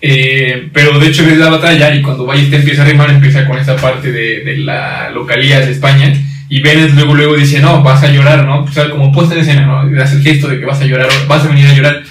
[0.00, 3.58] Eh, pero de hecho ves la batalla y cuando Balleste empieza a rimar empieza con
[3.58, 6.14] esa parte de, de la localidad de España
[6.48, 9.42] y Bennett luego luego dice no vas a llorar no o sea como puesta en
[9.42, 11.74] escena no y das el gesto de que vas a llorar vas a venir a
[11.74, 12.02] llorar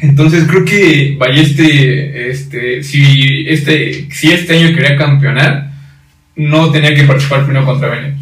[0.00, 5.72] entonces creo que Balleste, este, si este, si este año quería campeonar,
[6.36, 8.14] no tenía que participar primero contra Bennett.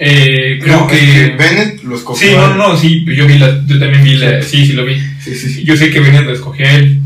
[0.00, 2.28] Eh, creo No, que, es que Bennett lo escogió.
[2.28, 4.94] sí, no, no, sí, yo vi la, yo también vi la, sí, sí lo vi.
[5.20, 5.64] Sí, sí, sí.
[5.64, 7.00] Yo sé que Bennett lo escogió a él.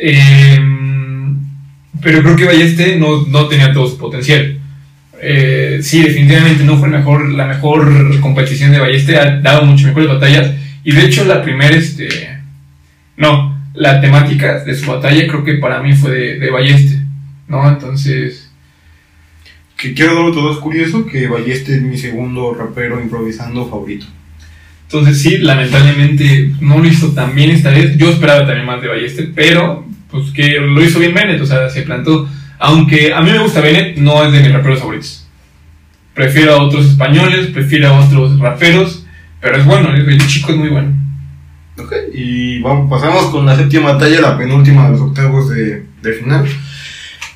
[0.00, 0.58] Eh,
[2.00, 4.58] pero creo que Balleste no, no tenía todo su potencial.
[5.20, 10.08] Eh, sí, definitivamente no fue mejor, la mejor competición de Balleste, ha dado mucho mejores
[10.08, 10.50] batallas.
[10.88, 12.08] Y de hecho, la primera, este.
[13.18, 17.02] No, la temática de su batalla creo que para mí fue de, de Balleste.
[17.46, 17.68] ¿No?
[17.68, 18.50] Entonces.
[19.76, 24.06] Que quiero dar otro dato curioso, que Balleste es mi segundo rapero improvisando favorito.
[24.84, 27.98] Entonces sí, lamentablemente no lo hizo tan bien esta vez.
[27.98, 31.68] Yo esperaba también más de Balleste, pero pues que lo hizo bien Bennett, o sea,
[31.68, 32.26] se plantó.
[32.58, 35.28] Aunque a mí me gusta Bennett, no es de mis raperos favoritos.
[36.14, 38.97] Prefiero a otros españoles, prefiero a otros raperos,
[39.40, 40.92] pero es bueno, el, chico es muy bueno.
[41.78, 46.12] Ok, y vamos, pasamos con la séptima batalla, la penúltima de los octavos de, de
[46.12, 46.46] final,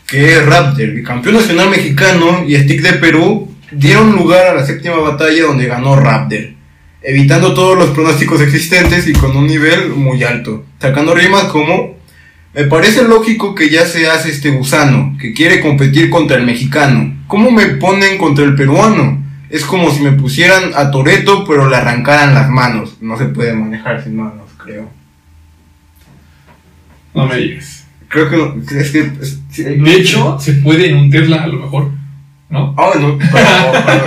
[0.08, 4.66] que es Raptor, el campeón nacional mexicano y Stick de Perú dieron lugar a la
[4.66, 6.50] séptima batalla donde ganó Raptor,
[7.02, 12.02] evitando todos los pronósticos existentes y con un nivel muy alto, sacando rimas como
[12.54, 17.22] me parece lógico que ya se hace este gusano, que quiere competir contra el mexicano.
[17.26, 19.21] ¿Cómo me ponen contra el peruano?
[19.52, 22.96] Es como si me pusieran a Toreto pero le arrancaran las manos.
[23.00, 24.90] No se puede manejar sin manos, creo.
[27.14, 27.84] No me digas.
[28.08, 28.80] Creo que no.
[28.80, 29.00] Es que.
[29.20, 31.90] es- sí, hay- De hecho, se puede en un Tesla a lo mejor,
[32.50, 32.74] ¿no?
[32.78, 33.18] Ah, no.
[33.32, 34.04] pero- pero-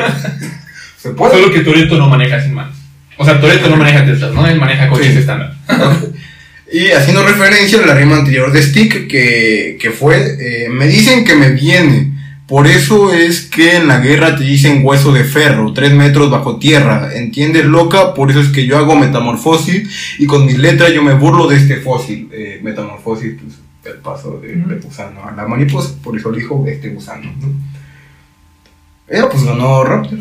[0.97, 1.33] se puede.
[1.35, 2.75] Solo que Toreto no maneja sin manos.
[3.17, 4.47] O sea, Toreto no maneja Tesla, ¿no?
[4.47, 5.19] Él maneja coches Sí.
[5.19, 5.53] estándar.
[6.73, 10.17] Y haciendo referencia a la rima anterior de Stick, que, que fue,
[10.65, 12.11] eh, me dicen que me viene.
[12.47, 16.57] Por eso es que en la guerra te dicen hueso de ferro, tres metros bajo
[16.59, 17.09] tierra.
[17.15, 18.13] ¿Entiendes, loca?
[18.13, 21.57] Por eso es que yo hago metamorfosis y con mis letras yo me burlo de
[21.57, 22.29] este fósil.
[22.31, 23.55] Eh, metamorfosis, pues,
[23.95, 27.31] el paso de, de gusano a la mariposa, por eso elijo este gusano.
[29.07, 30.19] pues ganó Raptor.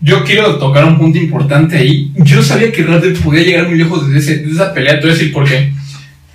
[0.00, 2.12] Yo quiero tocar un punto importante ahí.
[2.16, 4.94] Yo sabía que Raptor podía llegar muy lejos desde, ese- desde esa pelea.
[4.94, 5.72] Te voy a decir por qué.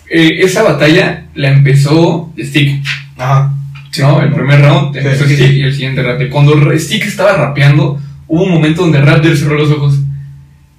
[0.10, 2.84] Eh, esa batalla la empezó Stick,
[3.17, 3.54] Ajá.
[4.01, 4.21] ¿No?
[4.21, 5.58] El primer round Sí, empezó sí, Stick sí.
[5.58, 6.29] y el siguiente Raptor.
[6.29, 9.99] Cuando Stick estaba rapeando, hubo un momento donde Raptor cerró los ojos.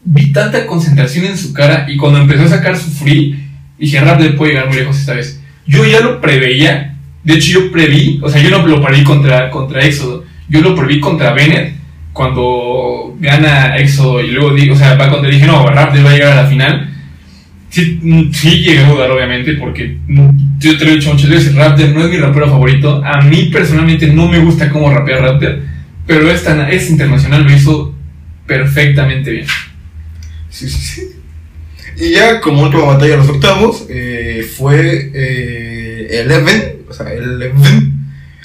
[0.05, 3.38] Vi tanta concentración en su cara y cuando empezó a sacar su free,
[3.79, 5.40] dije, Raptor puede llegar muy lejos esta vez.
[5.66, 6.96] Yo ya lo preveía.
[7.24, 10.24] De hecho, yo preví, o sea, yo no lo preví contra, contra Éxodo.
[10.48, 11.74] Yo lo preví contra Bennett
[12.12, 16.14] cuando gana Éxodo y luego digo, o sea, va cuando dije, no, Raptor va a
[16.14, 16.95] llegar a la final.
[17.77, 21.29] Sí, mm, sí llegué a dudar, obviamente, porque mm, yo te lo he dicho muchas
[21.29, 23.05] veces, Raptor no es mi rapero favorito.
[23.05, 25.59] A mí personalmente no me gusta cómo rapea Raptor,
[26.07, 27.95] pero esta, este internacional lo hizo
[28.47, 29.47] perfectamente bien.
[30.49, 31.03] Sí, sí, sí.
[31.99, 37.93] Y ya como última batalla de los octavos eh, fue eh, Eleven, o sea, Eleven,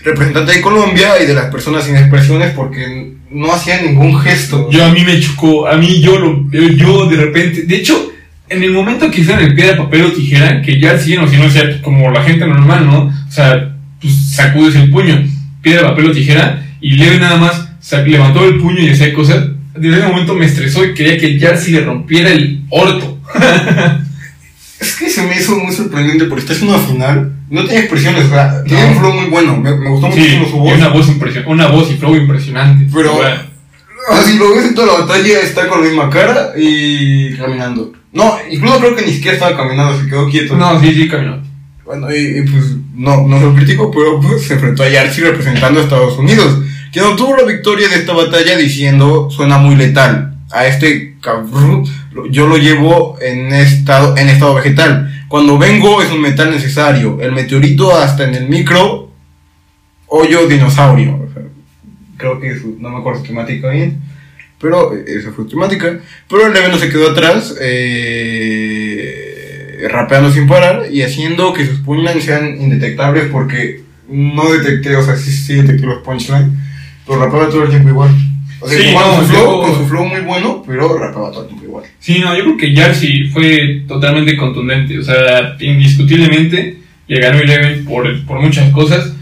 [0.04, 4.70] representante de Colombia y de las personas sin expresiones porque no hacía ningún gesto.
[4.70, 8.12] Yo a mí me chocó, a mí yo lo, yo, yo de repente, de hecho,
[8.52, 11.50] en el momento que hicieron el piedra, papel o tijera, que ya siguen haciendo, o
[11.50, 13.04] sea, pues, como la gente normal, ¿no?
[13.28, 15.24] O sea, pues sacudes el puño,
[15.62, 17.70] piedra, papel o tijera, y Leo nada más
[18.06, 19.46] levantó el puño y hacía cosas.
[19.76, 23.20] Desde ese momento me estresó y quería que Jarcy le rompiera el orto.
[24.80, 28.26] Es que se me hizo muy sorprendente porque está haciendo una final, no tiene expresiones,
[28.26, 28.90] o sea, tiene No.
[28.90, 30.74] un flow muy bueno, me, me gustó Sí, muchísimo su y voz.
[30.76, 32.88] una voz impresionante, una voz y flow impresionante.
[32.92, 33.22] Pero-
[34.12, 37.94] Así lo ves en toda la batalla, está con la misma cara y caminando.
[38.14, 40.56] No, incluso creo que ni siquiera estaba caminando, se quedó quieto.
[40.58, 41.40] no, sí, sí, caminó.
[41.86, 45.80] Bueno, y, y, pues no, no lo critico, pero pues se enfrentó a Yarsi representando
[45.80, 46.60] a Estados Unidos,
[46.92, 50.38] quien obtuvo la victoria de esta batalla diciendo suena muy letal.
[50.52, 51.86] A este cabrón
[52.30, 55.08] yo lo llevo en estado, en estado vegetal.
[55.30, 57.20] Cuando vengo es un metal necesario.
[57.22, 59.12] El meteorito hasta en el micro
[60.08, 61.16] hoyo dinosaurio.
[61.16, 61.44] O sea,
[62.18, 64.02] creo que su- no me acuerdo su temática bien.
[64.62, 66.00] Pero eh, esa fue su temática.
[66.30, 67.56] Pero el evento se quedó atrás.
[67.60, 69.28] eh,
[69.90, 75.16] rapeando sin parar y haciendo que sus punchlines sean indetectables porque no detecté, o sea,
[75.16, 76.50] sí, sí detecté los punchlines,
[77.06, 78.12] pero rapeaba todo el tiempo igual.
[78.60, 81.48] O sea, Sí, no, su flow, con su flow muy bueno, pero rapeaba todo el
[81.48, 81.86] tiempo igual.
[82.00, 85.00] Sí, no, yo creo que Jarcy fue totalmente contundente.
[85.00, 89.14] O sea, indiscutiblemente le ganó Eleven por, por muchas cosas.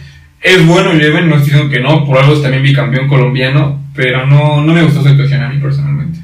[0.42, 4.26] Es bueno Eleven, no estoy diciendo que no, por algo es también bicampeón colombiano, pero
[4.26, 6.20] no, no me gustó su actuación a mí personalmente.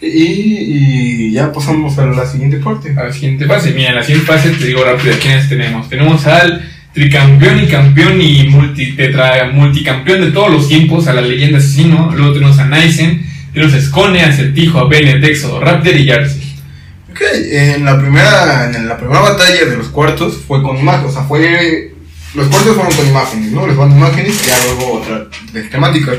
[0.00, 2.94] Y, y ya pasamos a la siguiente parte.
[2.96, 5.88] A la siguiente fase, mira, en la siguiente fase te digo rápido quiénes tenemos.
[5.88, 11.22] Tenemos al tricampeón y campeón y multi, tetra, multicampeón de todos los tiempos, a la
[11.22, 12.12] leyenda asesino.
[12.14, 16.54] Luego tenemos a Nysen, tenemos a Skone, a Acertijo, a Bennett, Éxodo, Raptor y Jarcy.
[17.10, 17.20] Ok,
[17.52, 21.22] en la primera, en la primera batalla de los cuartos fue con imágenes, o sea,
[21.22, 21.93] fue...
[22.34, 23.66] Los cuartos fueron con imágenes, ¿no?
[23.66, 26.16] Les van imágenes y ya luego otra de temáticas.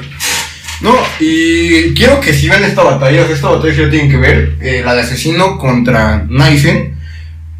[0.81, 4.81] No, y quiero que si ven esta batalla, esta batalla la tienen que ver, eh,
[4.83, 6.95] la de Asesino contra Nysen,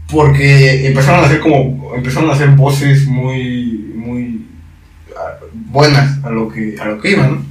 [0.09, 4.45] porque empezaron a hacer como, empezaron a hacer voces muy, muy
[5.17, 7.45] ah, buenas a lo que, a lo que iban, ¿no?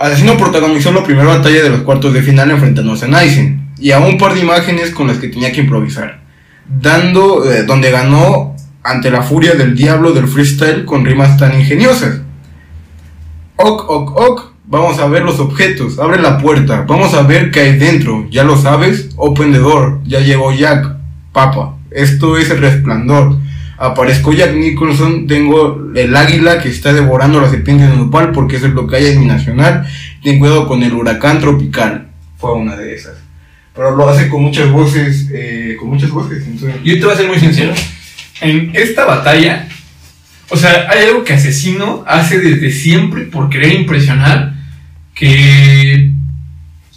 [0.00, 4.00] Asesino protagonizó la primera batalla de los cuartos de final enfrentándose a Nysen y a
[4.00, 6.20] un par de imágenes con las que tenía que improvisar,
[6.66, 12.20] dando, eh, donde ganó ante la furia del diablo del freestyle con rimas tan ingeniosas.
[13.56, 17.60] Ok, ok, ok, vamos a ver los objetos, abre la puerta, vamos a ver qué
[17.60, 20.96] hay dentro, ya lo sabes, open the door, ya llegó Jack,
[21.32, 23.36] papa, esto es el resplandor.
[23.76, 28.66] Aparezco Jack Nicholson, tengo el águila que está devorando la serpiente de nopal porque eso
[28.66, 29.86] es lo que hay en mi nacional.
[30.22, 32.08] Ten cuidado con el huracán tropical.
[32.36, 33.14] Fue una de esas.
[33.74, 36.46] pero lo hace con muchas voces, eh, con muchas voces.
[36.46, 37.72] Entonces, Yo te voy a ser muy sincero.
[38.40, 39.68] En esta batalla,
[40.48, 44.54] o sea, hay algo que Asesino hace desde siempre por querer impresionar
[45.14, 46.12] que,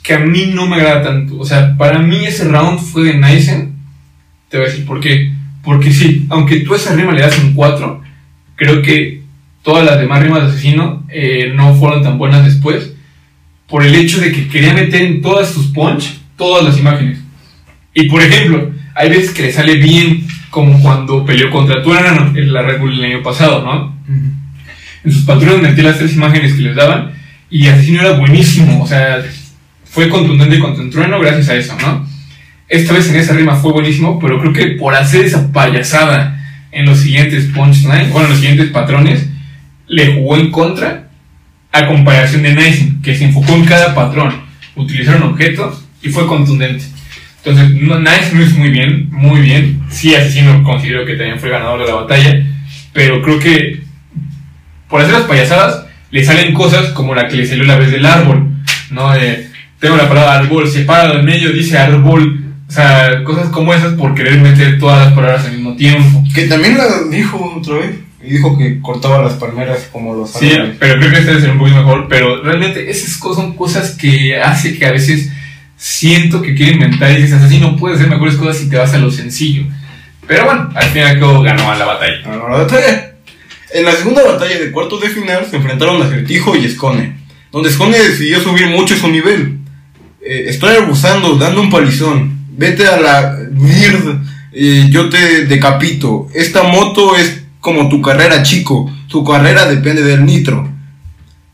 [0.01, 1.39] que a mí no me agrada tanto.
[1.39, 3.69] O sea, para mí ese round fue de Nice.
[4.49, 5.34] Te voy a decir por qué.
[5.63, 8.01] Porque sí, aunque tú esa rima le das un 4,
[8.56, 9.23] creo que
[9.62, 12.93] todas las demás rimas de Asesino eh, no fueron tan buenas después.
[13.67, 17.19] Por el hecho de que quería meter en todas sus punch todas las imágenes.
[17.93, 22.54] Y por ejemplo, hay veces que le sale bien, como cuando peleó contra Trueno en
[22.54, 23.98] la Red Bull el año pasado, ¿no?
[25.04, 27.12] En sus patrones metía las tres imágenes que les daban
[27.50, 29.18] y Asesino era buenísimo, o sea,
[29.84, 32.08] fue contundente contra Trueno gracias a eso, ¿no?
[32.70, 36.39] Esta vez en esa rima fue buenísimo, pero creo que por hacer esa payasada
[36.72, 39.28] en los siguientes punchlines, bueno, en los siguientes patrones,
[39.88, 41.10] le jugó en contra
[41.72, 44.36] a comparación de Nice, que se enfocó en cada patrón,
[44.76, 46.86] utilizaron objetos y fue contundente.
[47.45, 49.82] Entonces, no, Nice hizo muy bien, muy bien.
[49.89, 52.45] Sí, Asesino considero que también fue ganador de la batalla,
[52.93, 53.82] pero creo que
[54.88, 58.06] por hacer las payasadas le salen cosas como la que le salió la vez del
[58.06, 58.47] árbol,
[58.91, 59.12] ¿no?
[59.13, 59.47] De,
[59.79, 62.39] tengo la palabra árbol separado en medio, dice árbol.
[62.69, 66.23] O sea, cosas como esas por querer meter todas las palabras al mismo tiempo.
[66.34, 67.95] que también la dijo otra vez.
[68.23, 70.77] Y dijo que cortaba las palmeras como los Sí, árboles.
[70.79, 72.08] pero creo que este debe ser un poquito mejor.
[72.08, 75.29] Pero realmente esas cosas son cosas que hace que a veces
[75.84, 78.93] siento que quiere inventar y dices, así no puedes hacer mejores cosas si te vas
[78.93, 79.65] a lo sencillo.
[80.26, 83.15] Pero bueno, al fin y al cabo ganó la batalla.
[83.74, 87.17] En la segunda batalla de cuartos de final se enfrentaron Acertijo y Escone,
[87.52, 89.58] donde Escone decidió subir mucho su nivel.
[90.22, 92.32] Eh, estoy abusando, dando un palizón.
[92.52, 96.30] Vete a la mierda, eh, yo te decapito.
[96.34, 98.89] Esta moto es como tu carrera, chico.
[99.10, 100.65] Tu carrera depende del nitro.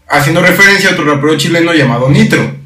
[0.07, 2.58] Haciendo referencia a otro rapero chileno llamado Nitro.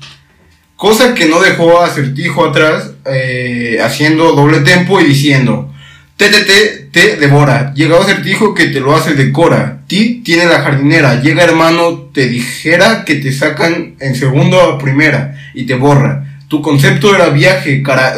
[0.84, 5.72] Cosa que no dejó Acertijo atrás, eh, haciendo doble tempo y diciendo:
[6.18, 7.74] TTT te devora.
[7.74, 9.84] Llega acertijo que te lo hace de cora.
[9.88, 11.22] Ti tiene la jardinera.
[11.22, 16.42] Llega hermano, te dijera que te sacan en segundo a primera y te borra.
[16.50, 18.18] Tu concepto era viaje, cara.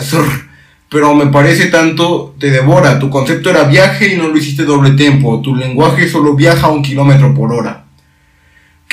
[0.90, 2.98] Pero me parece tanto, te devora.
[2.98, 5.40] Tu concepto era viaje y no lo hiciste doble tempo.
[5.40, 7.85] Tu lenguaje solo viaja un kilómetro por hora.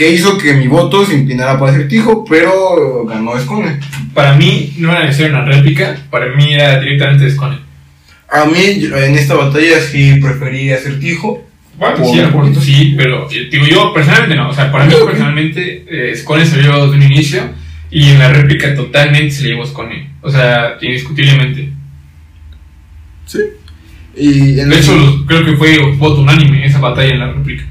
[0.02, 3.78] Que hizo que mi voto se inclinara para acertijo, pero ganó Escone.
[4.12, 7.58] Para mí no era necesaria una réplica, para mí era directamente Descone.
[8.28, 11.46] A mí, en esta batalla sí preferí acertijo.
[11.78, 14.48] Bueno, Por- sí, mejor sí, pero eh, digo yo personalmente no.
[14.48, 17.42] O sea, para mí personalmente eh, Scone se lo llevó desde un inicio
[17.88, 20.14] y en la réplica totalmente se le llevó Scone.
[20.20, 21.68] O sea, indiscutiblemente.
[23.26, 23.38] Sí.
[24.16, 27.66] Y en De hecho, creo que fue voto unánime esa batalla en la réplica.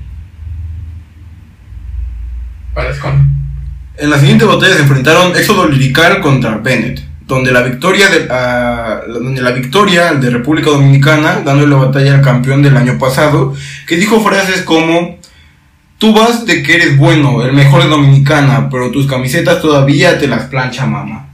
[2.73, 3.25] Para Scone.
[3.97, 9.01] En la siguiente batalla se enfrentaron Éxodo Lirical contra Bennett, donde la victoria de, ah,
[9.07, 13.53] donde la victoria de República Dominicana, dando la batalla al campeón del año pasado,
[13.85, 15.19] que dijo frases como
[16.01, 20.27] Tú vas de que eres bueno, el mejor de Dominicana, pero tus camisetas todavía te
[20.27, 21.27] las plancha mamá.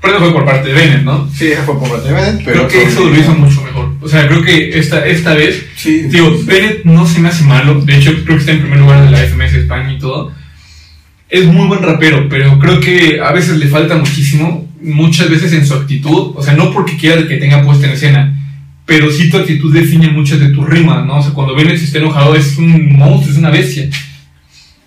[0.00, 1.28] Pero eso fue por parte de Bennett, ¿no?
[1.28, 3.88] Sí, esa fue por parte de Bennett, pero Creo que eso lo hizo mucho mejor.
[4.00, 7.80] O sea, creo que esta, esta vez Sí, Digo, Bennett no se me hace malo.
[7.80, 10.32] De hecho, creo que está en primer lugar de la FMS España y todo.
[11.32, 14.68] Es muy buen rapero, pero creo que a veces le falta muchísimo.
[14.82, 16.32] Muchas veces en su actitud.
[16.36, 18.38] O sea, no porque quiera que tenga puesta en escena.
[18.84, 21.16] Pero sí tu actitud define muchas de tus rimas, ¿no?
[21.20, 23.88] O sea, cuando Bennett está enojado es un monstruo, es una bestia.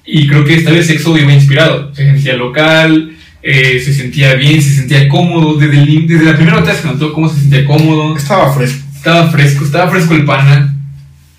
[0.05, 1.91] Y creo que esta vez Exo iba inspirado.
[1.95, 5.55] Se sentía local, eh, se sentía bien, se sentía cómodo.
[5.57, 8.15] Desde, el- desde la primera batalla se notó cómo se sentía cómodo.
[8.15, 8.83] estaba fresco.
[8.95, 10.75] Estaba fresco, estaba fresco el pana.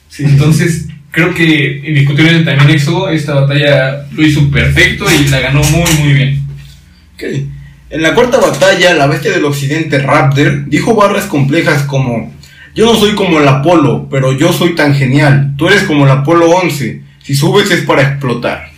[0.08, 5.62] Sí, Entonces, creo que indiscutiblemente también Exo esta batalla lo hizo perfecto y la ganó
[5.62, 6.42] muy, muy bien.
[7.88, 12.34] En la cuarta batalla, la bestia del occidente Raptor dijo barras complejas como
[12.74, 15.54] Yo no soy como el Apolo, pero yo soy tan genial.
[15.56, 17.00] Tú eres como el Apolo 11.
[17.22, 18.70] Si subes es para explotar.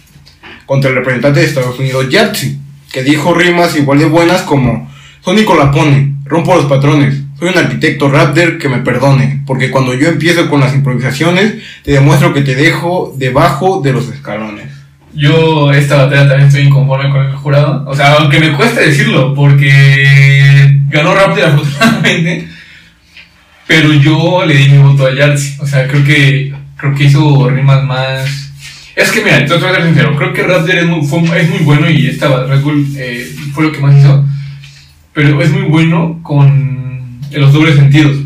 [0.65, 2.57] Contra el representante de Estados Unidos, Yahtzee,
[2.93, 4.89] que dijo rimas igual de buenas como
[5.25, 7.17] Sónico la pone, rompo los patrones.
[7.39, 11.93] Soy un arquitecto Raptor que me perdone, porque cuando yo empiezo con las improvisaciones, te
[11.93, 14.67] demuestro que te dejo debajo de los escalones.
[15.15, 17.85] Yo esta batalla también estoy inconforme con el jurado.
[17.89, 22.49] O sea, aunque me cuesta decirlo, porque ganó Raptor afortunadamente.
[23.67, 25.59] Pero yo le di mi voto a Yartzi.
[25.61, 28.53] O sea, creo que, creo que hizo rimas más...
[28.97, 31.49] Es que mira, te voy a ser sincero, creo que Raptor es muy, fue- es
[31.51, 34.25] muy bueno y esta Red Bull eh, fue lo que más hizo.
[35.13, 36.88] Pero es muy bueno con
[37.33, 38.17] los dobles sentidos.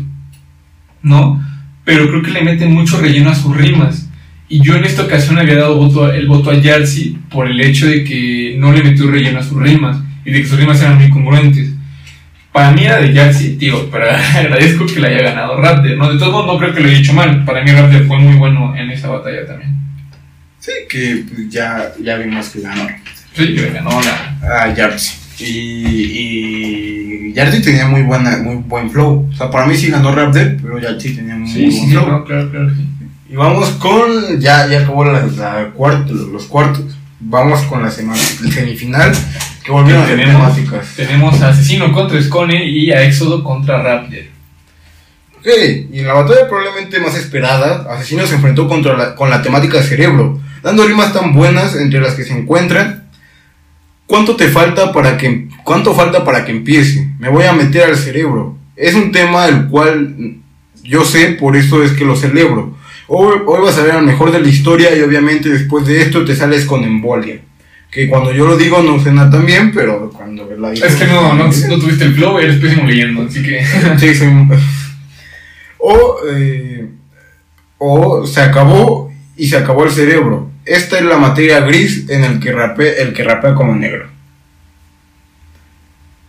[1.01, 1.41] ¿No?
[1.83, 4.07] Pero creo que le mete mucho relleno a sus rimas.
[4.49, 7.59] Y yo en esta ocasión había dado voto a- el voto a Yarsi por el
[7.59, 10.79] hecho de que no le metió relleno a sus rimas y de que sus rimas
[10.81, 11.71] eran muy congruentes.
[12.51, 15.97] Para mí era de Jaxi, tío, pero agradezco que le haya ganado Raptor.
[15.97, 17.43] No, de todos modos no creo que lo haya hecho mal.
[17.45, 19.75] Para mí Raptor fue muy bueno en esa batalla también.
[20.59, 22.87] Sí, que pues, ya, ya vimos que ganó.
[23.35, 24.65] Sí, que ganó la...
[24.67, 25.17] a Jersey.
[25.39, 29.29] Y, y Jersey tenía muy, buena, muy buen flow.
[29.31, 32.07] O sea, para mí sí ganó Raptor, pero Jersey tenía muy Sí, buen sí, flow.
[32.07, 32.71] no, claro, claro.
[33.29, 34.39] Y vamos con.
[34.39, 36.85] Ya, ya acabó la, la cuarto, los cuartos.
[37.19, 39.11] Vamos con la sema- semifinal.
[39.63, 40.87] Que volvieron Tenemos- temáticas.
[40.95, 44.19] Tenemos a Asesino contra Scone y a Éxodo contra Raptor.
[45.39, 45.47] Ok,
[45.91, 49.81] y en la batalla probablemente más esperada, Asesino se enfrentó contra la- con la temática
[49.81, 53.02] cerebro, dando rimas tan buenas entre las que se encuentran.
[54.05, 57.09] ¿Cuánto te falta para que cuánto falta para que empiece?
[57.19, 58.57] Me voy a meter al cerebro.
[58.75, 60.37] Es un tema el cual
[60.83, 62.75] yo sé, por eso es que lo celebro.
[63.07, 66.25] Hoy, hoy vas a ver al mejor de la historia y obviamente después de esto
[66.25, 67.39] te sales con embolia.
[67.91, 71.05] Que cuando yo lo digo no suena tan bien, pero cuando la digo- Es que
[71.05, 73.63] no, no, no tuviste el flow, eres pésimo leyendo, así que...
[73.99, 74.29] Sí, soy
[75.77, 76.87] O, eh,
[77.77, 80.49] o se acabó y se acabó el cerebro.
[80.65, 84.07] Esta es la materia gris en el que rapea, el que rapea como negro.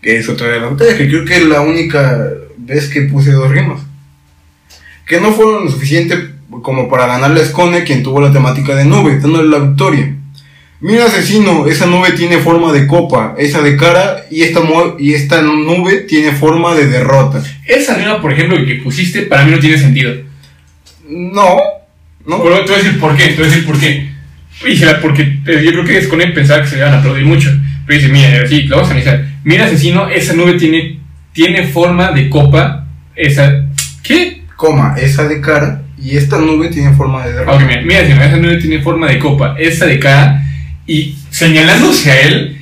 [0.02, 3.32] Que es otra de las batallas, que creo que es la única vez que puse
[3.32, 3.80] dos rimas.
[5.06, 8.84] Que no fueron lo suficiente como para ganarle a Scone, quien tuvo la temática de
[8.84, 10.14] nube, dándole la victoria.
[10.80, 14.60] Mira asesino, esa nube tiene forma de copa, esa de cara y esta,
[14.98, 17.42] y esta nube tiene forma de derrota.
[17.66, 20.12] Esa rima, por ejemplo, que pusiste, para mí no tiene sentido.
[21.08, 21.56] No,
[22.26, 22.42] no.
[22.42, 24.13] Pero te voy a decir por qué, te voy a decir por qué.
[24.66, 27.24] Y será porque eh, yo creo que Scone pensaba que se le iban a aplaudir
[27.24, 27.50] mucho.
[27.86, 29.24] Pero dice, mira, sí, lo vamos a analizar.
[29.44, 31.00] Mira asesino, esa nube tiene,
[31.32, 33.66] tiene forma de copa, esa...
[34.02, 34.42] ¿Qué?
[34.56, 37.56] Coma, esa de cara y esta nube tiene forma de derrota.
[37.56, 40.42] Ok, mira, mira, asesino, esa nube tiene forma de copa, esa de cara,
[40.86, 42.58] y señalándose a él,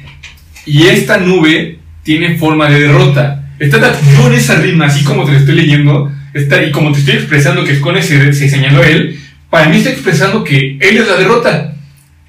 [0.64, 3.51] y esta nube tiene forma de derrota.
[3.59, 7.14] Está en esa rima, así como te lo estoy leyendo, está, y como te estoy
[7.14, 9.18] expresando que Scone se, se señaló a él,
[9.51, 11.71] para mí está expresando que él es la derrota.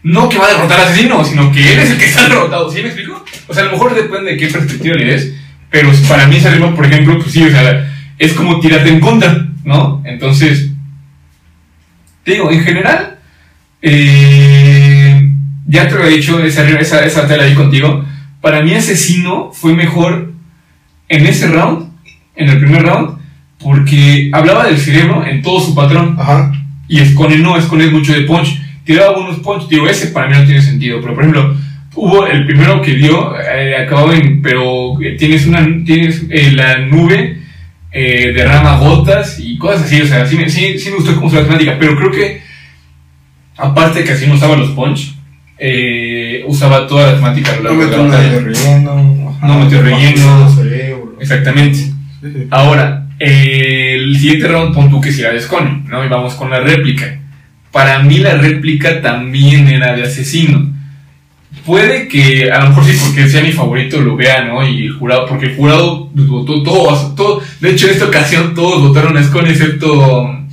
[0.03, 2.69] No que va a derrotar al asesino, sino que él es el que está derrotado.
[2.69, 3.23] ¿Sí me explico?
[3.47, 5.33] O sea, a lo mejor depende de qué perspectiva le des,
[5.69, 7.89] pero para mí esa rima, por ejemplo, pues sí, o sea,
[8.19, 10.01] es como tirarte en contra, ¿no?
[10.05, 10.71] Entonces,
[12.23, 13.17] te digo, en general,
[13.81, 15.29] eh,
[15.67, 18.05] ya te lo he dicho, esa, esa, esa tela ahí contigo.
[18.41, 20.33] Para mí, Asesino fue mejor
[21.09, 21.91] en ese round,
[22.35, 23.17] en el primer round,
[23.59, 26.17] porque hablaba del cerebro en todo su patrón.
[26.19, 26.51] Ajá.
[26.87, 28.59] Y Escone no, Escone es mucho de punch.
[28.86, 30.99] Tiraba buenos punch, digo, ese para mí no tiene sentido.
[31.01, 31.55] Pero por ejemplo,
[31.95, 36.79] hubo el primero que dio, eh, acabó en, pero eh, tienes una, tienes eh, la
[36.79, 37.38] nube,
[37.91, 40.01] eh, derrama gotas y cosas así.
[40.01, 42.41] O sea, sí, me- sí, sí me gustó cómo se la temática, pero creo que,
[43.57, 45.15] aparte de que así no usaba los punch,
[45.57, 49.38] eh, usaba toda la temática No metió la relleno.
[49.41, 50.45] No metió relleno.
[51.21, 51.79] Exactamente.
[52.49, 56.03] Ahora, eh, el siguiente round pon tú que si era de Scone, ¿no?
[56.03, 57.19] Y vamos con la réplica.
[57.74, 60.71] Para mí la réplica también era de asesino.
[61.65, 64.65] Puede que, a lo mejor sí, porque sea mi favorito, lo vea, ¿no?
[64.65, 68.88] Y el jurado, porque el jurado votó todos, todo, de hecho en esta ocasión todos
[68.88, 70.45] votaron a Scone excepto,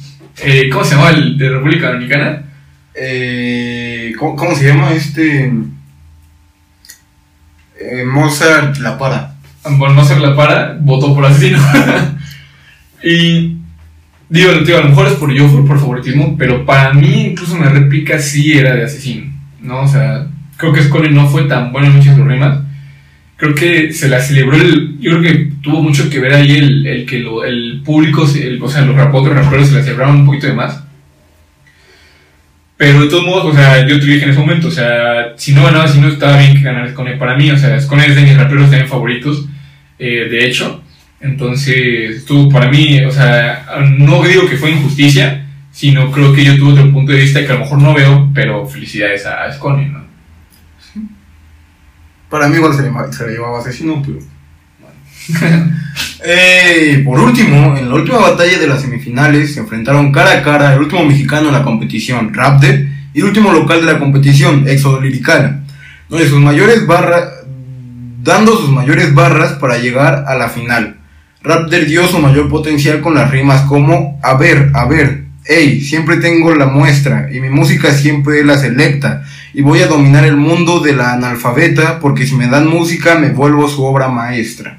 [0.43, 2.43] eh, ¿cómo se llama el de República Dominicana?
[2.95, 5.53] Eh, ¿cómo, cómo se llama este?
[7.81, 9.31] Eh, Mozart La Para.
[9.63, 11.59] Bueno, ser la para, votó por asesino.
[13.05, 13.60] y
[14.31, 18.19] digo, a lo mejor es por yo, por favoritismo, pero para mí incluso una réplica
[18.19, 19.83] sí era de asesino, ¿no?
[19.83, 20.27] O sea,
[20.57, 22.61] creo que Scully no fue tan bueno en muchas sus rimas.
[23.37, 24.99] Creo que se la celebró el.
[25.01, 28.63] Yo creo que tuvo mucho que ver ahí el, el que lo- el público, el-
[28.63, 28.97] o sea, los
[29.69, 30.85] se la celebraron un poquito de más.
[32.77, 35.53] Pero de todos modos, o sea, yo te dije en ese momento, o sea, si
[35.53, 38.15] no ganaba, si no estaba bien que ganara Scone para mí, o sea, Scone es
[38.17, 39.47] de mis raperos también favoritos,
[39.99, 40.83] eh, de hecho.
[41.21, 43.67] Entonces, estuvo para mí, o sea,
[43.99, 47.53] no digo que fue injusticia, sino creo que yo tuve otro punto de vista que
[47.53, 50.01] a lo mejor no veo, pero felicidades a, a Scone, ¿no?
[52.31, 54.19] Para mí igual se le, se le llamaba asesino, pero.
[56.23, 60.75] Eh, por último, en la última batalla de las semifinales se enfrentaron cara a cara
[60.75, 62.75] el último mexicano en la competición, Raptor,
[63.15, 65.63] y el último local de la competición, Éxodo Lirical,
[66.11, 67.25] donde sus mayores barras,
[68.23, 71.00] dando sus mayores barras para llegar a la final.
[71.43, 76.19] Raptor dio su mayor potencial con las rimas como a ver, a ver, hey, siempre
[76.19, 79.25] tengo la muestra y mi música siempre es la selecta
[79.55, 83.31] y voy a dominar el mundo de la analfabeta porque si me dan música me
[83.31, 84.79] vuelvo su obra maestra.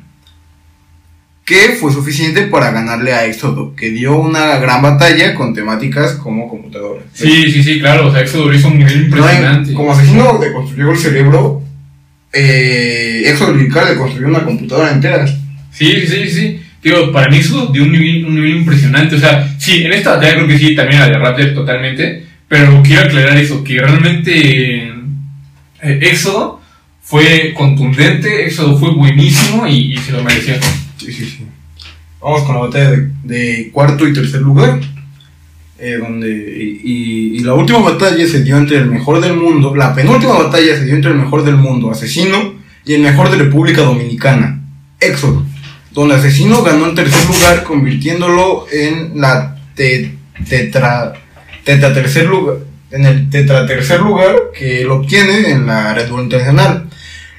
[1.43, 6.47] Que fue suficiente para ganarle a Éxodo, que dio una gran batalla con temáticas como
[6.47, 7.05] computadoras.
[7.13, 9.73] Sí, sí, sí, claro, o sea, Éxodo hizo un nivel No impresionante.
[9.73, 11.63] como asesino deconstruyó el cerebro,
[12.31, 15.25] eh, Éxodo Lirical le construyó una computadora entera.
[15.85, 16.61] Sí, sí, sí.
[16.83, 19.15] Digo, para mí eso dio un nivel, un nivel impresionante.
[19.15, 22.25] O sea, sí, en esta batalla creo que sí, también la de Raptor totalmente.
[22.47, 24.89] Pero quiero aclarar eso, que realmente
[25.81, 26.61] eh, Éxodo
[27.01, 30.59] fue contundente, Éxodo fue buenísimo y, se lo merecía.
[30.97, 31.45] Sí, sí, sí.
[32.21, 32.91] Vamos con la batalla
[33.23, 34.79] de, cuarto y tercer lugar.
[35.83, 36.29] eh, donde,
[36.83, 39.75] y- y la última batalla se dio entre el mejor del mundo.
[39.75, 42.53] La penúltima batalla se dio entre el mejor del mundo, Asesino,
[42.85, 44.61] y el mejor de República Dominicana,
[44.99, 45.43] Éxodo.
[45.91, 50.15] Donde Asesino ganó el tercer lugar, convirtiéndolo en la te-
[50.47, 51.13] tetra,
[51.63, 52.57] tetra tercer lugar.
[52.91, 56.89] En el tetra tercer lugar que lo obtiene en la Red Bull Internacional.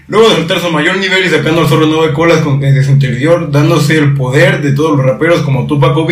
[0.09, 2.91] Luego de soltar su mayor nivel y sacando al zorro nueve colas con, desde su
[2.93, 6.07] interior, dándose el poder de todos los raperos como Tupac o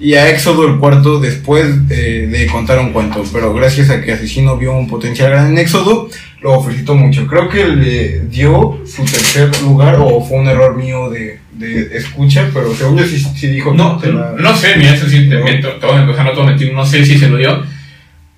[0.00, 3.22] y a Éxodo el cuarto después de contar un cuento.
[3.32, 6.08] Pero gracias a que Asesino vio un potencial gran en Éxodo,
[6.40, 7.26] lo felicito mucho.
[7.28, 12.48] Creo que le dio su tercer lugar, o fue un error mío de, de escucha,
[12.52, 15.68] pero según yo sí, sí dijo No, que no sé, mira, eso sí te miento,
[15.72, 17.62] te voy a- o sea, no mentir, no sé si se lo dio,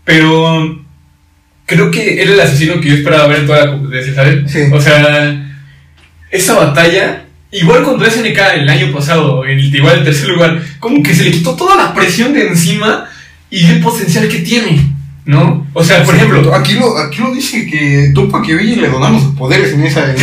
[0.05, 0.85] pero
[1.67, 4.49] creo que era el asesino que yo esperaba ver toda la.
[4.49, 4.61] Sí.
[4.73, 5.51] O sea,
[6.31, 11.03] esa batalla, igual contra SNK el año pasado, en el, igual el tercer lugar, como
[11.03, 13.07] que se le quitó toda la presión de encima
[13.51, 14.79] y el potencial que tiene,
[15.27, 15.67] ¿no?
[15.73, 19.21] O sea, por ejemplo, Aquí lo, aquí lo dice que Tupac y Biggie le donaron
[19.21, 20.11] sus poderes en esa...
[20.11, 20.17] En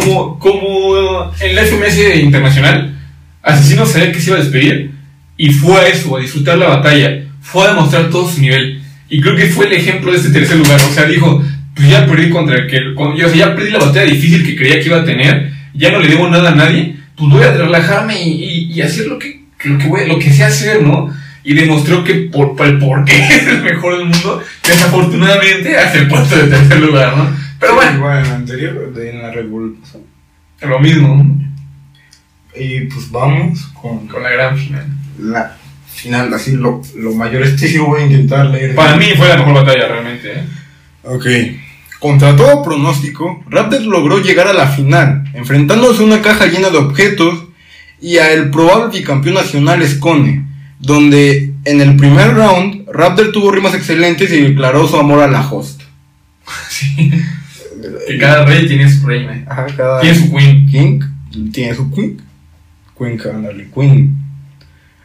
[0.00, 2.98] como, como en la FMS internacional,
[3.42, 4.92] Asesino sabía que se iba a despedir
[5.36, 8.82] y fue a eso, a disfrutar la batalla, fue a demostrar todo su nivel.
[9.08, 10.80] Y creo que fue el ejemplo de este tercer lugar.
[10.80, 11.42] O sea, dijo,
[11.74, 14.44] pues ya perdí contra el que, con- yo, o sea, ya perdí la batalla difícil
[14.44, 17.42] que creía que iba a tener, ya no le debo nada a nadie, pues voy
[17.42, 20.82] a relajarme y, y- y hacer lo que, lo que voy, lo que sé hacer,
[20.82, 21.14] ¿no?
[21.48, 25.98] Y demostró que por, por el por qué es el mejor del mundo, desafortunadamente hace
[25.98, 27.30] el puesto de tercer lugar, ¿no?
[27.60, 29.78] Pero bueno, Igual en la anterior, de- en la Red Bull.
[30.62, 31.40] lo mismo.
[32.58, 34.86] Y pues vamos con Con la gran final.
[35.20, 37.42] la final, así lo, lo mayor.
[37.42, 38.74] Este lo voy a intentar leer.
[38.74, 40.32] Para mí fue la mejor batalla realmente.
[40.32, 40.44] ¿eh?
[41.04, 41.26] Ok.
[42.00, 46.76] Contra todo pronóstico, Raptor logró llegar a la final, enfrentándose a una caja llena de
[46.78, 47.44] objetos
[48.00, 50.44] y a el probable bicampeón nacional Scone,
[50.78, 55.48] donde en el primer round Raptor tuvo rimas excelentes y declaró su amor a la
[55.48, 55.82] host.
[56.68, 57.10] Sí.
[58.06, 59.44] Que cada rey tiene su reina.
[59.48, 60.66] Ajá, cada Tiene su queen.
[60.66, 61.00] King
[61.52, 62.20] tiene su Queen.
[62.96, 64.16] Queen, ándale, Queen.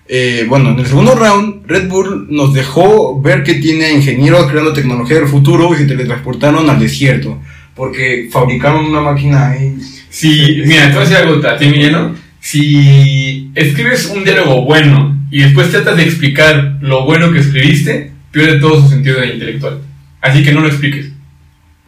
[0.07, 4.74] Eh, bueno, en el segundo round, Red Bull nos dejó ver que tiene ingenieros creando
[4.74, 7.39] tecnología del futuro y se teletransportaron al desierto.
[7.76, 9.78] Porque fabricaron una máquina ahí.
[10.09, 11.09] Si, mira, te voy a
[11.57, 12.15] decir algo.
[12.39, 18.59] Si escribes un diálogo bueno y después tratas de explicar lo bueno que escribiste, pierde
[18.59, 19.79] todo su sentido de intelectual.
[20.19, 21.09] Así que no lo expliques.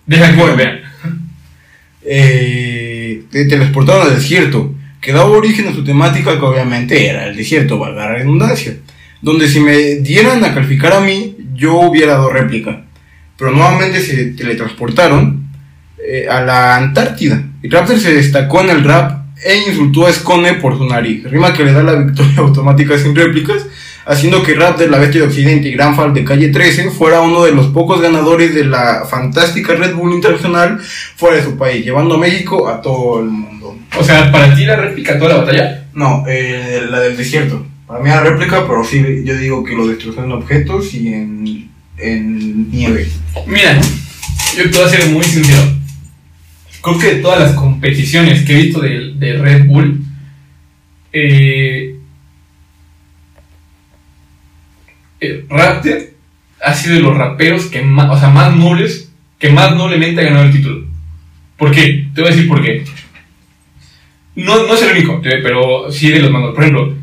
[0.08, 0.56] Deja que lo Bueno.
[0.58, 0.80] vean.
[2.06, 4.74] Eh, te teletransportaron al desierto.
[5.02, 8.78] Que daba origen a su temática, que obviamente era el desierto, valga la redundancia.
[9.22, 12.84] Donde si me dieran a calificar a mí, yo hubiera dado réplica.
[13.38, 15.48] Pero nuevamente se teletransportaron
[16.08, 17.44] eh, a la Antártida.
[17.62, 21.24] Y Raptor se destacó en el rap e insultó a Scone por su nariz.
[21.24, 23.66] Rima que le da la victoria automática sin réplicas,
[24.06, 27.44] haciendo que Raptor, la bestia de Occidente y Gran Fall de calle 13 fuera uno
[27.44, 32.16] de los pocos ganadores de la fantástica Red Bull Internacional fuera de su país, llevando
[32.16, 33.78] a México a todo el mundo.
[34.00, 35.88] O sea, para ti la réplica toda la batalla.
[35.94, 37.66] No, eh, la del desierto.
[37.88, 41.70] Para mí era réplica, pero sí, yo digo que lo destruyeron en objetos y en,
[41.98, 43.08] en nieve.
[43.46, 43.80] Mira,
[44.58, 45.62] yo te voy a ser muy sincero.
[46.84, 50.04] Creo que de todas las competiciones que he visto de, de Red Bull,
[51.14, 51.96] eh,
[55.22, 55.98] eh, Raptor
[56.62, 60.26] ha sido de los raperos que más, o sea, más nobles, que más noblemente ha
[60.26, 60.86] ganado el título.
[61.56, 62.08] ¿Por qué?
[62.14, 62.84] Te voy a decir por qué.
[64.36, 66.56] No, no es el único, pero sí de los más nobles.
[66.56, 66.96] Por ejemplo,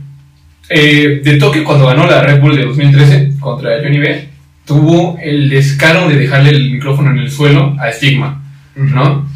[0.69, 4.29] eh, de Tokio cuando ganó la Red Bull de 2013 contra Johnny B,
[4.67, 8.43] tuvo el descaro de dejarle el micrófono en el suelo a Stigma,
[8.77, 9.30] ¿no?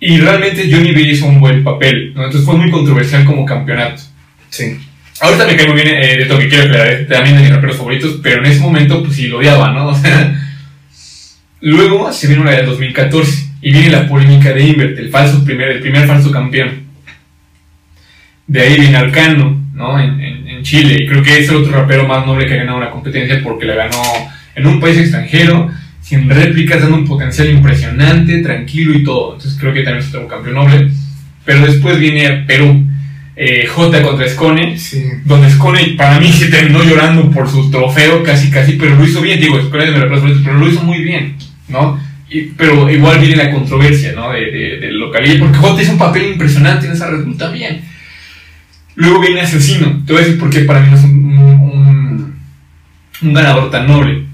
[0.00, 2.24] Y realmente Johnny B hizo un buen papel, ¿no?
[2.24, 4.02] Entonces fue muy controversial como campeonato.
[4.50, 4.78] Sí.
[5.20, 7.76] Ahorita me cae muy bien eh, de Tokio, quiero aclarar, es también de mis raperos
[7.76, 9.88] favoritos, pero en ese momento pues sí lo odiaba, ¿no?
[9.90, 10.40] O sea,
[11.60, 15.68] luego se vino la del 2014 y viene la polémica de Invert, el falso primer,
[15.70, 16.84] el primer falso campeón.
[18.46, 19.98] De ahí viene Arcano, ¿no?
[19.98, 20.96] En, en- en Chile.
[21.02, 23.66] Y creo que es el otro rapero más noble que ha ganado una competencia porque
[23.66, 24.00] la ganó
[24.54, 25.70] en un país extranjero,
[26.08, 29.34] sin réplicas, dando un potencial impresionante, tranquilo y todo.
[29.34, 30.90] Entonces creo que también es otro campeón noble.
[31.44, 32.84] Pero después viene Perú,
[33.36, 35.04] eh, J contra Scone, Sí.
[35.24, 39.20] donde Scone para mí se terminó llorando por su trofeo, casi casi, pero lo hizo
[39.20, 39.38] bien.
[39.40, 41.34] Digo, pero lo hizo muy bien,
[41.68, 42.00] ¿no?
[42.30, 44.32] Y- pero igual viene la controversia, ¿no?
[44.32, 47.82] De, de, del localillo, porque J hizo un papel impresionante en esa Red también.
[48.96, 50.02] Luego viene Asesino.
[50.06, 52.34] Te voy a decir por qué para mí no es un, un,
[53.22, 54.24] un ganador tan noble.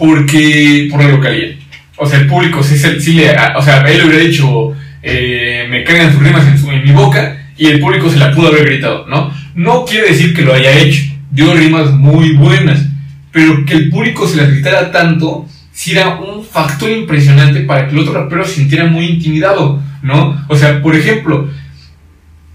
[0.00, 1.56] Porque, por la localidad.
[1.96, 3.30] O sea, el público sí, sí le.
[3.54, 4.72] O sea, él hubiera dicho,
[5.02, 8.32] eh, me cagan sus rimas en, su- en mi boca, y el público se la
[8.32, 9.30] pudo haber gritado, ¿no?
[9.54, 11.02] No quiere decir que lo haya hecho.
[11.30, 12.86] Dio rimas muy buenas.
[13.30, 17.92] Pero que el público se las gritara tanto, sí era un factor impresionante para que
[17.92, 20.42] el otro rapero se sintiera muy intimidado, ¿no?
[20.48, 21.48] O sea, por ejemplo,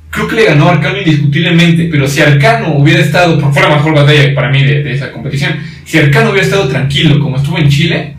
[0.09, 3.93] creo que le ganó Arcano indiscutiblemente, pero si Arcano hubiera estado, por fuera la mejor
[3.93, 5.53] batalla para mí de, de esa competición,
[5.85, 8.15] si Arcano hubiera estado tranquilo como estuvo en Chile,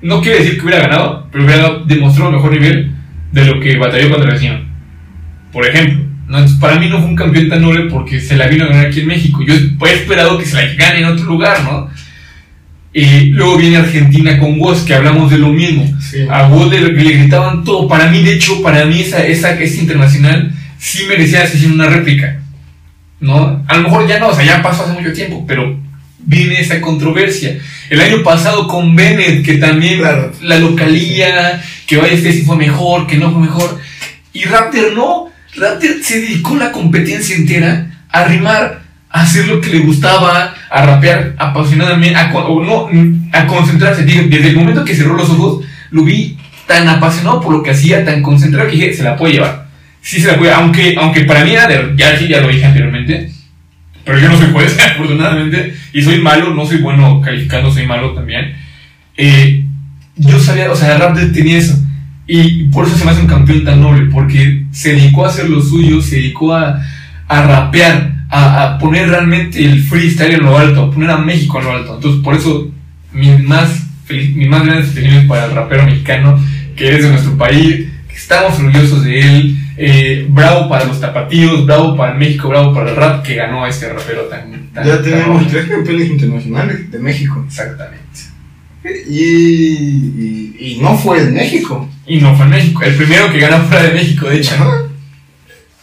[0.00, 2.92] no quiere decir que hubiera ganado, pero hubiera demostrado mejor nivel
[3.32, 4.60] de lo que batalló contra Vecino.
[5.52, 6.38] Por ejemplo, ¿no?
[6.60, 9.00] Para mí no fue un campeón tan noble porque se la vino a ganar aquí
[9.00, 9.42] en México.
[9.44, 11.90] Yo he esperado que se la gane en otro lugar, ¿no?
[12.92, 15.86] Y luego viene Argentina con Woz, que hablamos de lo mismo.
[16.00, 16.26] Sí.
[16.28, 17.86] A Woz le, le gritaban todo.
[17.86, 22.40] Para mí, de hecho, para mí esa, esa, esa internacional sí merecía hacer una réplica.
[23.20, 23.62] ¿No?
[23.66, 25.78] A lo mejor ya no, o sea, ya pasó hace mucho tiempo, pero
[26.24, 27.58] viene esa controversia.
[27.88, 30.32] El año pasado con Bennett, que también Claro.
[30.42, 33.80] la localía, que vaya este si fue mejor, que no fue mejor.
[34.32, 35.30] Y Raptor no.
[35.56, 40.86] Raptor se dedicó la competencia entera a rimar, a hacer lo que le gustaba, a
[40.86, 42.88] rapear apasionadamente, a, o no,
[43.32, 44.04] a concentrarse.
[44.04, 48.04] Desde el momento que cerró los ojos, lo vi tan apasionado por lo que hacía,
[48.04, 49.66] tan concentrado que dije, se la puede llevar.
[50.02, 52.64] Sí se la puede, aunque, aunque para mí era de, ya, sí, ya lo dije
[52.64, 53.30] anteriormente,
[54.10, 58.10] pero yo no soy juez, afortunadamente, y soy malo, no soy bueno calificando, soy malo
[58.12, 58.54] también.
[59.16, 59.64] Eh,
[60.16, 61.78] yo sabía, o sea, Raptor tenía eso.
[62.26, 65.48] Y por eso se me hace un campeón tan noble, porque se dedicó a hacer
[65.48, 66.80] lo suyo, se dedicó a,
[67.28, 71.58] a rapear, a, a poner realmente el freestyle en lo alto, a poner a México
[71.58, 71.94] en lo alto.
[71.96, 72.68] Entonces, por eso,
[73.12, 74.90] mis más, feliz- mis más grandes
[75.28, 76.38] para el rapero mexicano,
[76.76, 79.56] que es de nuestro país, que estamos orgullosos de él.
[79.76, 83.68] Eh, bravo para los tapatíos, bravo para México, bravo para el rap, que ganó a
[83.68, 84.70] este rapero tan.
[84.72, 87.42] tan Ya tenemos tres campeones internacionales de México.
[87.46, 88.00] Exactamente.
[89.08, 91.88] Y, y, y no fue en México.
[92.06, 94.54] Y no fue en México, el primero que ganó fuera de México, de hecho.
[94.54, 94.82] Ajá.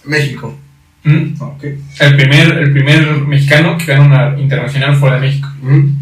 [0.06, 0.58] México.
[1.04, 1.42] ¿Mm?
[1.42, 1.64] Ok.
[2.00, 5.48] El primer, el primer mexicano que gana una internacional fuera de México.
[5.62, 5.98] Mm.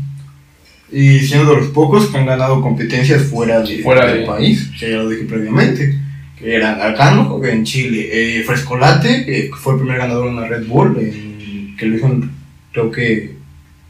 [0.92, 4.72] Y siendo de los pocos que han ganado competencias fuera, de, Fuera del de- país,
[4.80, 6.00] que ya lo dije previamente,
[6.38, 8.10] que eran Arcano en Chile,
[8.40, 12.08] eh, Frescolate, que fue el primer ganador en una Red Bull, en- que lo hizo
[12.08, 12.32] en,
[12.72, 13.36] creo que,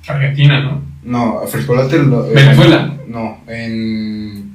[0.08, 0.82] Argentina, ¿no?
[1.04, 2.98] no, Frescolate, lo- eh, ¿Venezuela?
[3.08, 4.52] no, en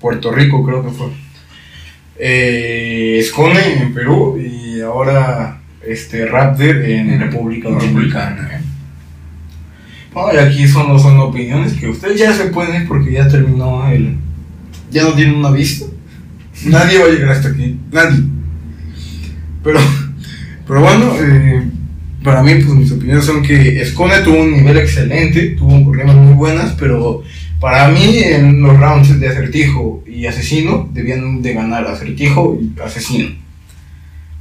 [0.00, 1.08] Puerto Rico creo que fue.
[2.18, 8.60] Eh, Scone en Perú y ahora este Raptor en República Dominicana.
[10.14, 13.88] No, y aquí solo son opiniones que ustedes ya se pueden ir porque ya terminó
[13.90, 14.16] el.
[14.92, 15.86] Ya no tienen una vista.
[16.66, 17.78] Nadie va a llegar hasta aquí.
[17.90, 18.22] Nadie.
[19.62, 19.80] Pero,
[20.66, 21.62] pero bueno, eh,
[22.22, 26.34] para mí, pues mis opiniones son que Scone tuvo un nivel excelente, tuvo rimas muy
[26.34, 27.22] buenas, pero
[27.60, 33.34] para mí en los rounds de acertijo y asesino debían de ganar acertijo y asesino.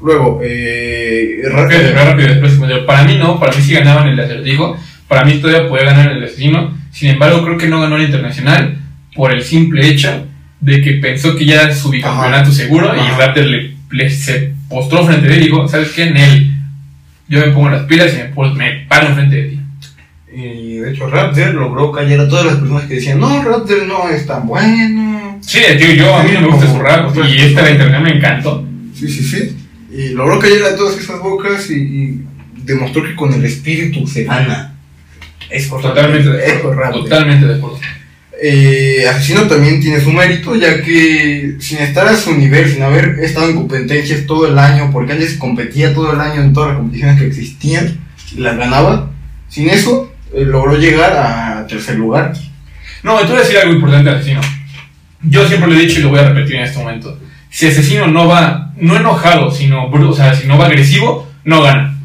[0.01, 2.85] Luego, eh, Rápido, rápido, después comentario.
[2.85, 4.75] Para mí no, para mí sí ganaban el acertijo.
[5.07, 6.77] Para mí todavía podía ganar el asesino.
[6.91, 8.77] Sin embargo, creo que no ganó el internacional
[9.15, 10.25] por el simple hecho
[10.63, 12.99] de que pensó que ya era su bicampeonato seguro y.
[13.19, 16.03] Raptor le, le- se postró frente de él y dijo, ¿sabes qué?
[16.03, 16.51] En él,
[17.27, 19.59] yo me pongo las pilas y me, pon- me paro enfrente de ti.
[20.35, 24.09] Y de hecho Raptor logró callar a todas las personas que decían, no, Raptor no
[24.09, 25.37] es tan bueno.
[25.41, 28.17] Sí, tío, yo a mí no me gusta su rap y esta de internacional me
[28.17, 28.65] encantó.
[28.95, 29.57] Sí, sí, sí.
[29.95, 32.21] Y logró callar a todas esas bocas y, y
[32.63, 34.73] demostró que con el espíritu se gana.
[35.49, 37.03] Es por Totalmente de Es por acuerdo.
[37.03, 37.79] Totalmente de acuerdo.
[38.45, 43.19] Eh, Asesino también tiene su mérito, ya que sin estar a su nivel, sin haber
[43.21, 46.77] estado en competencias todo el año, porque antes competía todo el año en todas las
[46.79, 48.01] competiciones que existían
[48.35, 49.11] y las ganaba,
[49.47, 52.33] sin eso eh, logró llegar a tercer lugar.
[53.01, 54.41] No, te voy a decir algo importante Asesino.
[55.21, 57.17] Yo siempre lo he dicho y lo voy a repetir en este momento.
[57.49, 61.97] Si Asesino no va, no enojado, sino, o sea, si no va agresivo, no gana.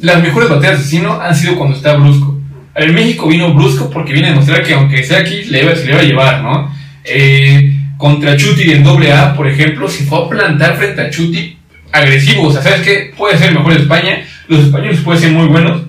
[0.00, 2.35] Las mejores batallas de Asesino han sido cuando está brusco.
[2.78, 5.86] En México vino brusco porque viene a demostrar que aunque sea aquí, le iba- se
[5.86, 6.74] le va a llevar, ¿no?
[7.04, 11.56] Eh, contra Chuti en doble A, por ejemplo, se fue a plantar frente a Chuti
[11.92, 12.48] agresivo.
[12.48, 13.12] O sea, ¿sabes qué?
[13.16, 14.22] Puede ser el mejor España.
[14.48, 15.82] Los españoles pueden ser muy buenos,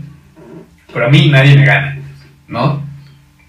[0.93, 1.97] pero a mí nadie me gana,
[2.47, 2.85] ¿no?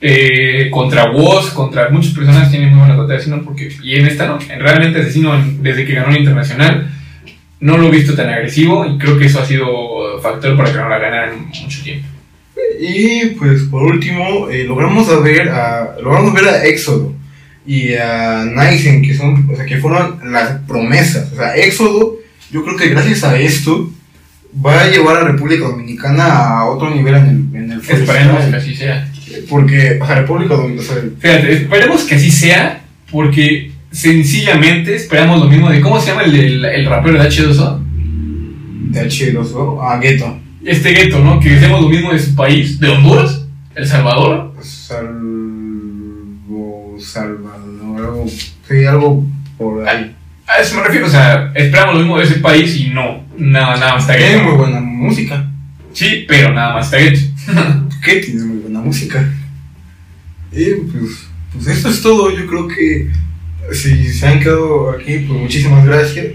[0.00, 4.06] eh, contra Woz, contra muchas personas tienen muy buenas batallas de asesino porque y en
[4.06, 6.88] esta no, en realmente asesino desde que ganó el internacional
[7.58, 10.78] no lo he visto tan agresivo y creo que eso ha sido factor para que
[10.78, 12.06] no la ganaran mucho tiempo.
[12.80, 17.12] Y pues por último, eh, logramos, a ver a, logramos ver a Éxodo
[17.66, 21.32] y a Nice, que, son, o sea, que fueron las promesas.
[21.32, 22.16] O sea, Éxodo,
[22.50, 23.90] yo creo que gracias a esto
[24.64, 26.24] va a llevar a República Dominicana
[26.60, 29.08] a otro nivel en el, en el Esperemos que así sea.
[29.50, 35.68] Porque, o sea, República Dominicana, Fíjate, esperemos que así sea, porque sencillamente esperamos lo mismo
[35.68, 35.80] de.
[35.80, 37.82] ¿Cómo se llama el, del- el rapero de H2O?
[38.90, 40.38] de H2O a Gueto.
[40.64, 41.38] Este gueto, ¿no?
[41.40, 44.54] Que decíamos lo mismo de su país, de Honduras, El Salvador.
[44.60, 45.06] Salvo,
[46.98, 49.24] Salvador, algo, sí, algo
[49.56, 50.14] por ahí.
[50.46, 53.76] A eso me refiero, o sea, esperamos lo mismo de ese país y no, nada,
[53.76, 55.48] nada más está Tiene muy buena música.
[55.92, 57.20] Sí, pero nada más está gueto.
[58.04, 59.28] que tiene muy buena música.
[60.52, 62.36] Y pues, pues esto es todo.
[62.36, 63.10] Yo creo que
[63.72, 66.26] si se han quedado aquí, pues muchísimas gracias.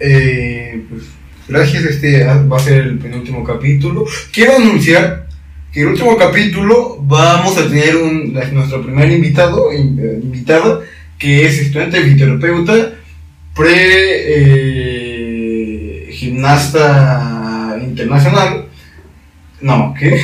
[0.00, 1.02] Eh, pues
[1.48, 4.04] gracias, este va a ser el penúltimo capítulo.
[4.32, 5.26] Quiero anunciar
[5.72, 10.80] que el último capítulo vamos a tener un, nuestro primer invitado, in- eh, invitada,
[11.18, 12.92] que es estudiante fisioterapeuta,
[13.54, 13.74] pre
[16.06, 18.66] eh, gimnasta internacional.
[19.60, 20.20] No, ¿qué?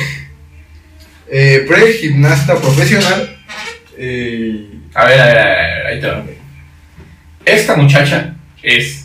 [1.31, 3.37] Eh, pre gimnasta profesional.
[4.93, 6.23] A ver, a ver, a ver, ahí te va.
[7.45, 9.00] Esta muchacha es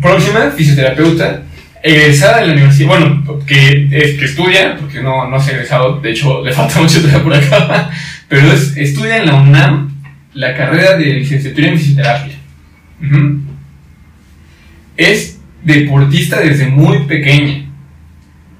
[0.00, 1.42] próxima fisioterapeuta,
[1.82, 6.00] egresada de la universidad, bueno, que, es, que estudia, porque no, no se ha egresado,
[6.00, 7.90] de hecho le falta mucho todavía por acá,
[8.28, 9.92] pero es, estudia en la UNAM
[10.34, 12.34] la carrera de licenciatura en fisioterapia.
[14.96, 17.66] Es deportista desde muy pequeña,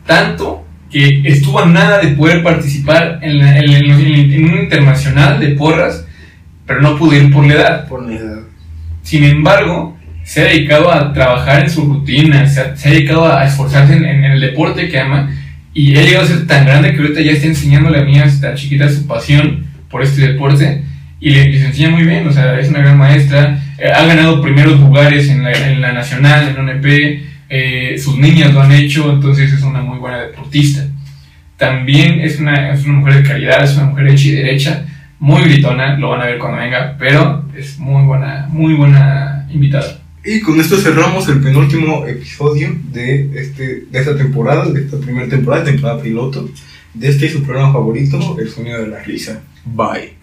[0.07, 4.59] tanto que estuvo a nada de poder participar en, la- en- en- en- en un
[4.61, 6.07] internacional de porras,
[6.67, 7.89] pero no pudo ir por la edad.
[7.89, 8.41] por mi edad.
[9.03, 9.96] Sin embargo,
[10.27, 13.95] se ha dedicado a trabajar en su rutina, se ha, se ha dedicado a esforzarse
[13.97, 15.31] en, en el deporte que ama
[15.73, 18.55] y ha llegado a ser tan grande que ahorita ya está enseñándole a niñas tan
[18.57, 20.83] chiquitas su pasión por este deporte
[21.21, 24.43] y le- les enseña muy bien, o sea, es una gran maestra, eh, ha ganado
[24.43, 26.87] primeros lugares en la, en la nacional, en ONP,
[27.49, 30.83] eh, sus niñas lo han hecho, entonces es una muy buena deportista.
[31.57, 34.85] También es una, es una mujer de calidad, es una mujer hecha y derecha,
[35.21, 39.99] muy gritona, lo van a ver cuando venga, pero es muy buena, muy buena invitada.
[40.27, 45.29] Y con esto cerramos el penúltimo episodio de, este, de esta temporada, de esta primera
[45.29, 46.51] temporada, temporada piloto,
[46.95, 49.41] de este su programa favorito, El Sonido de la Risa.
[49.65, 50.17] Bye.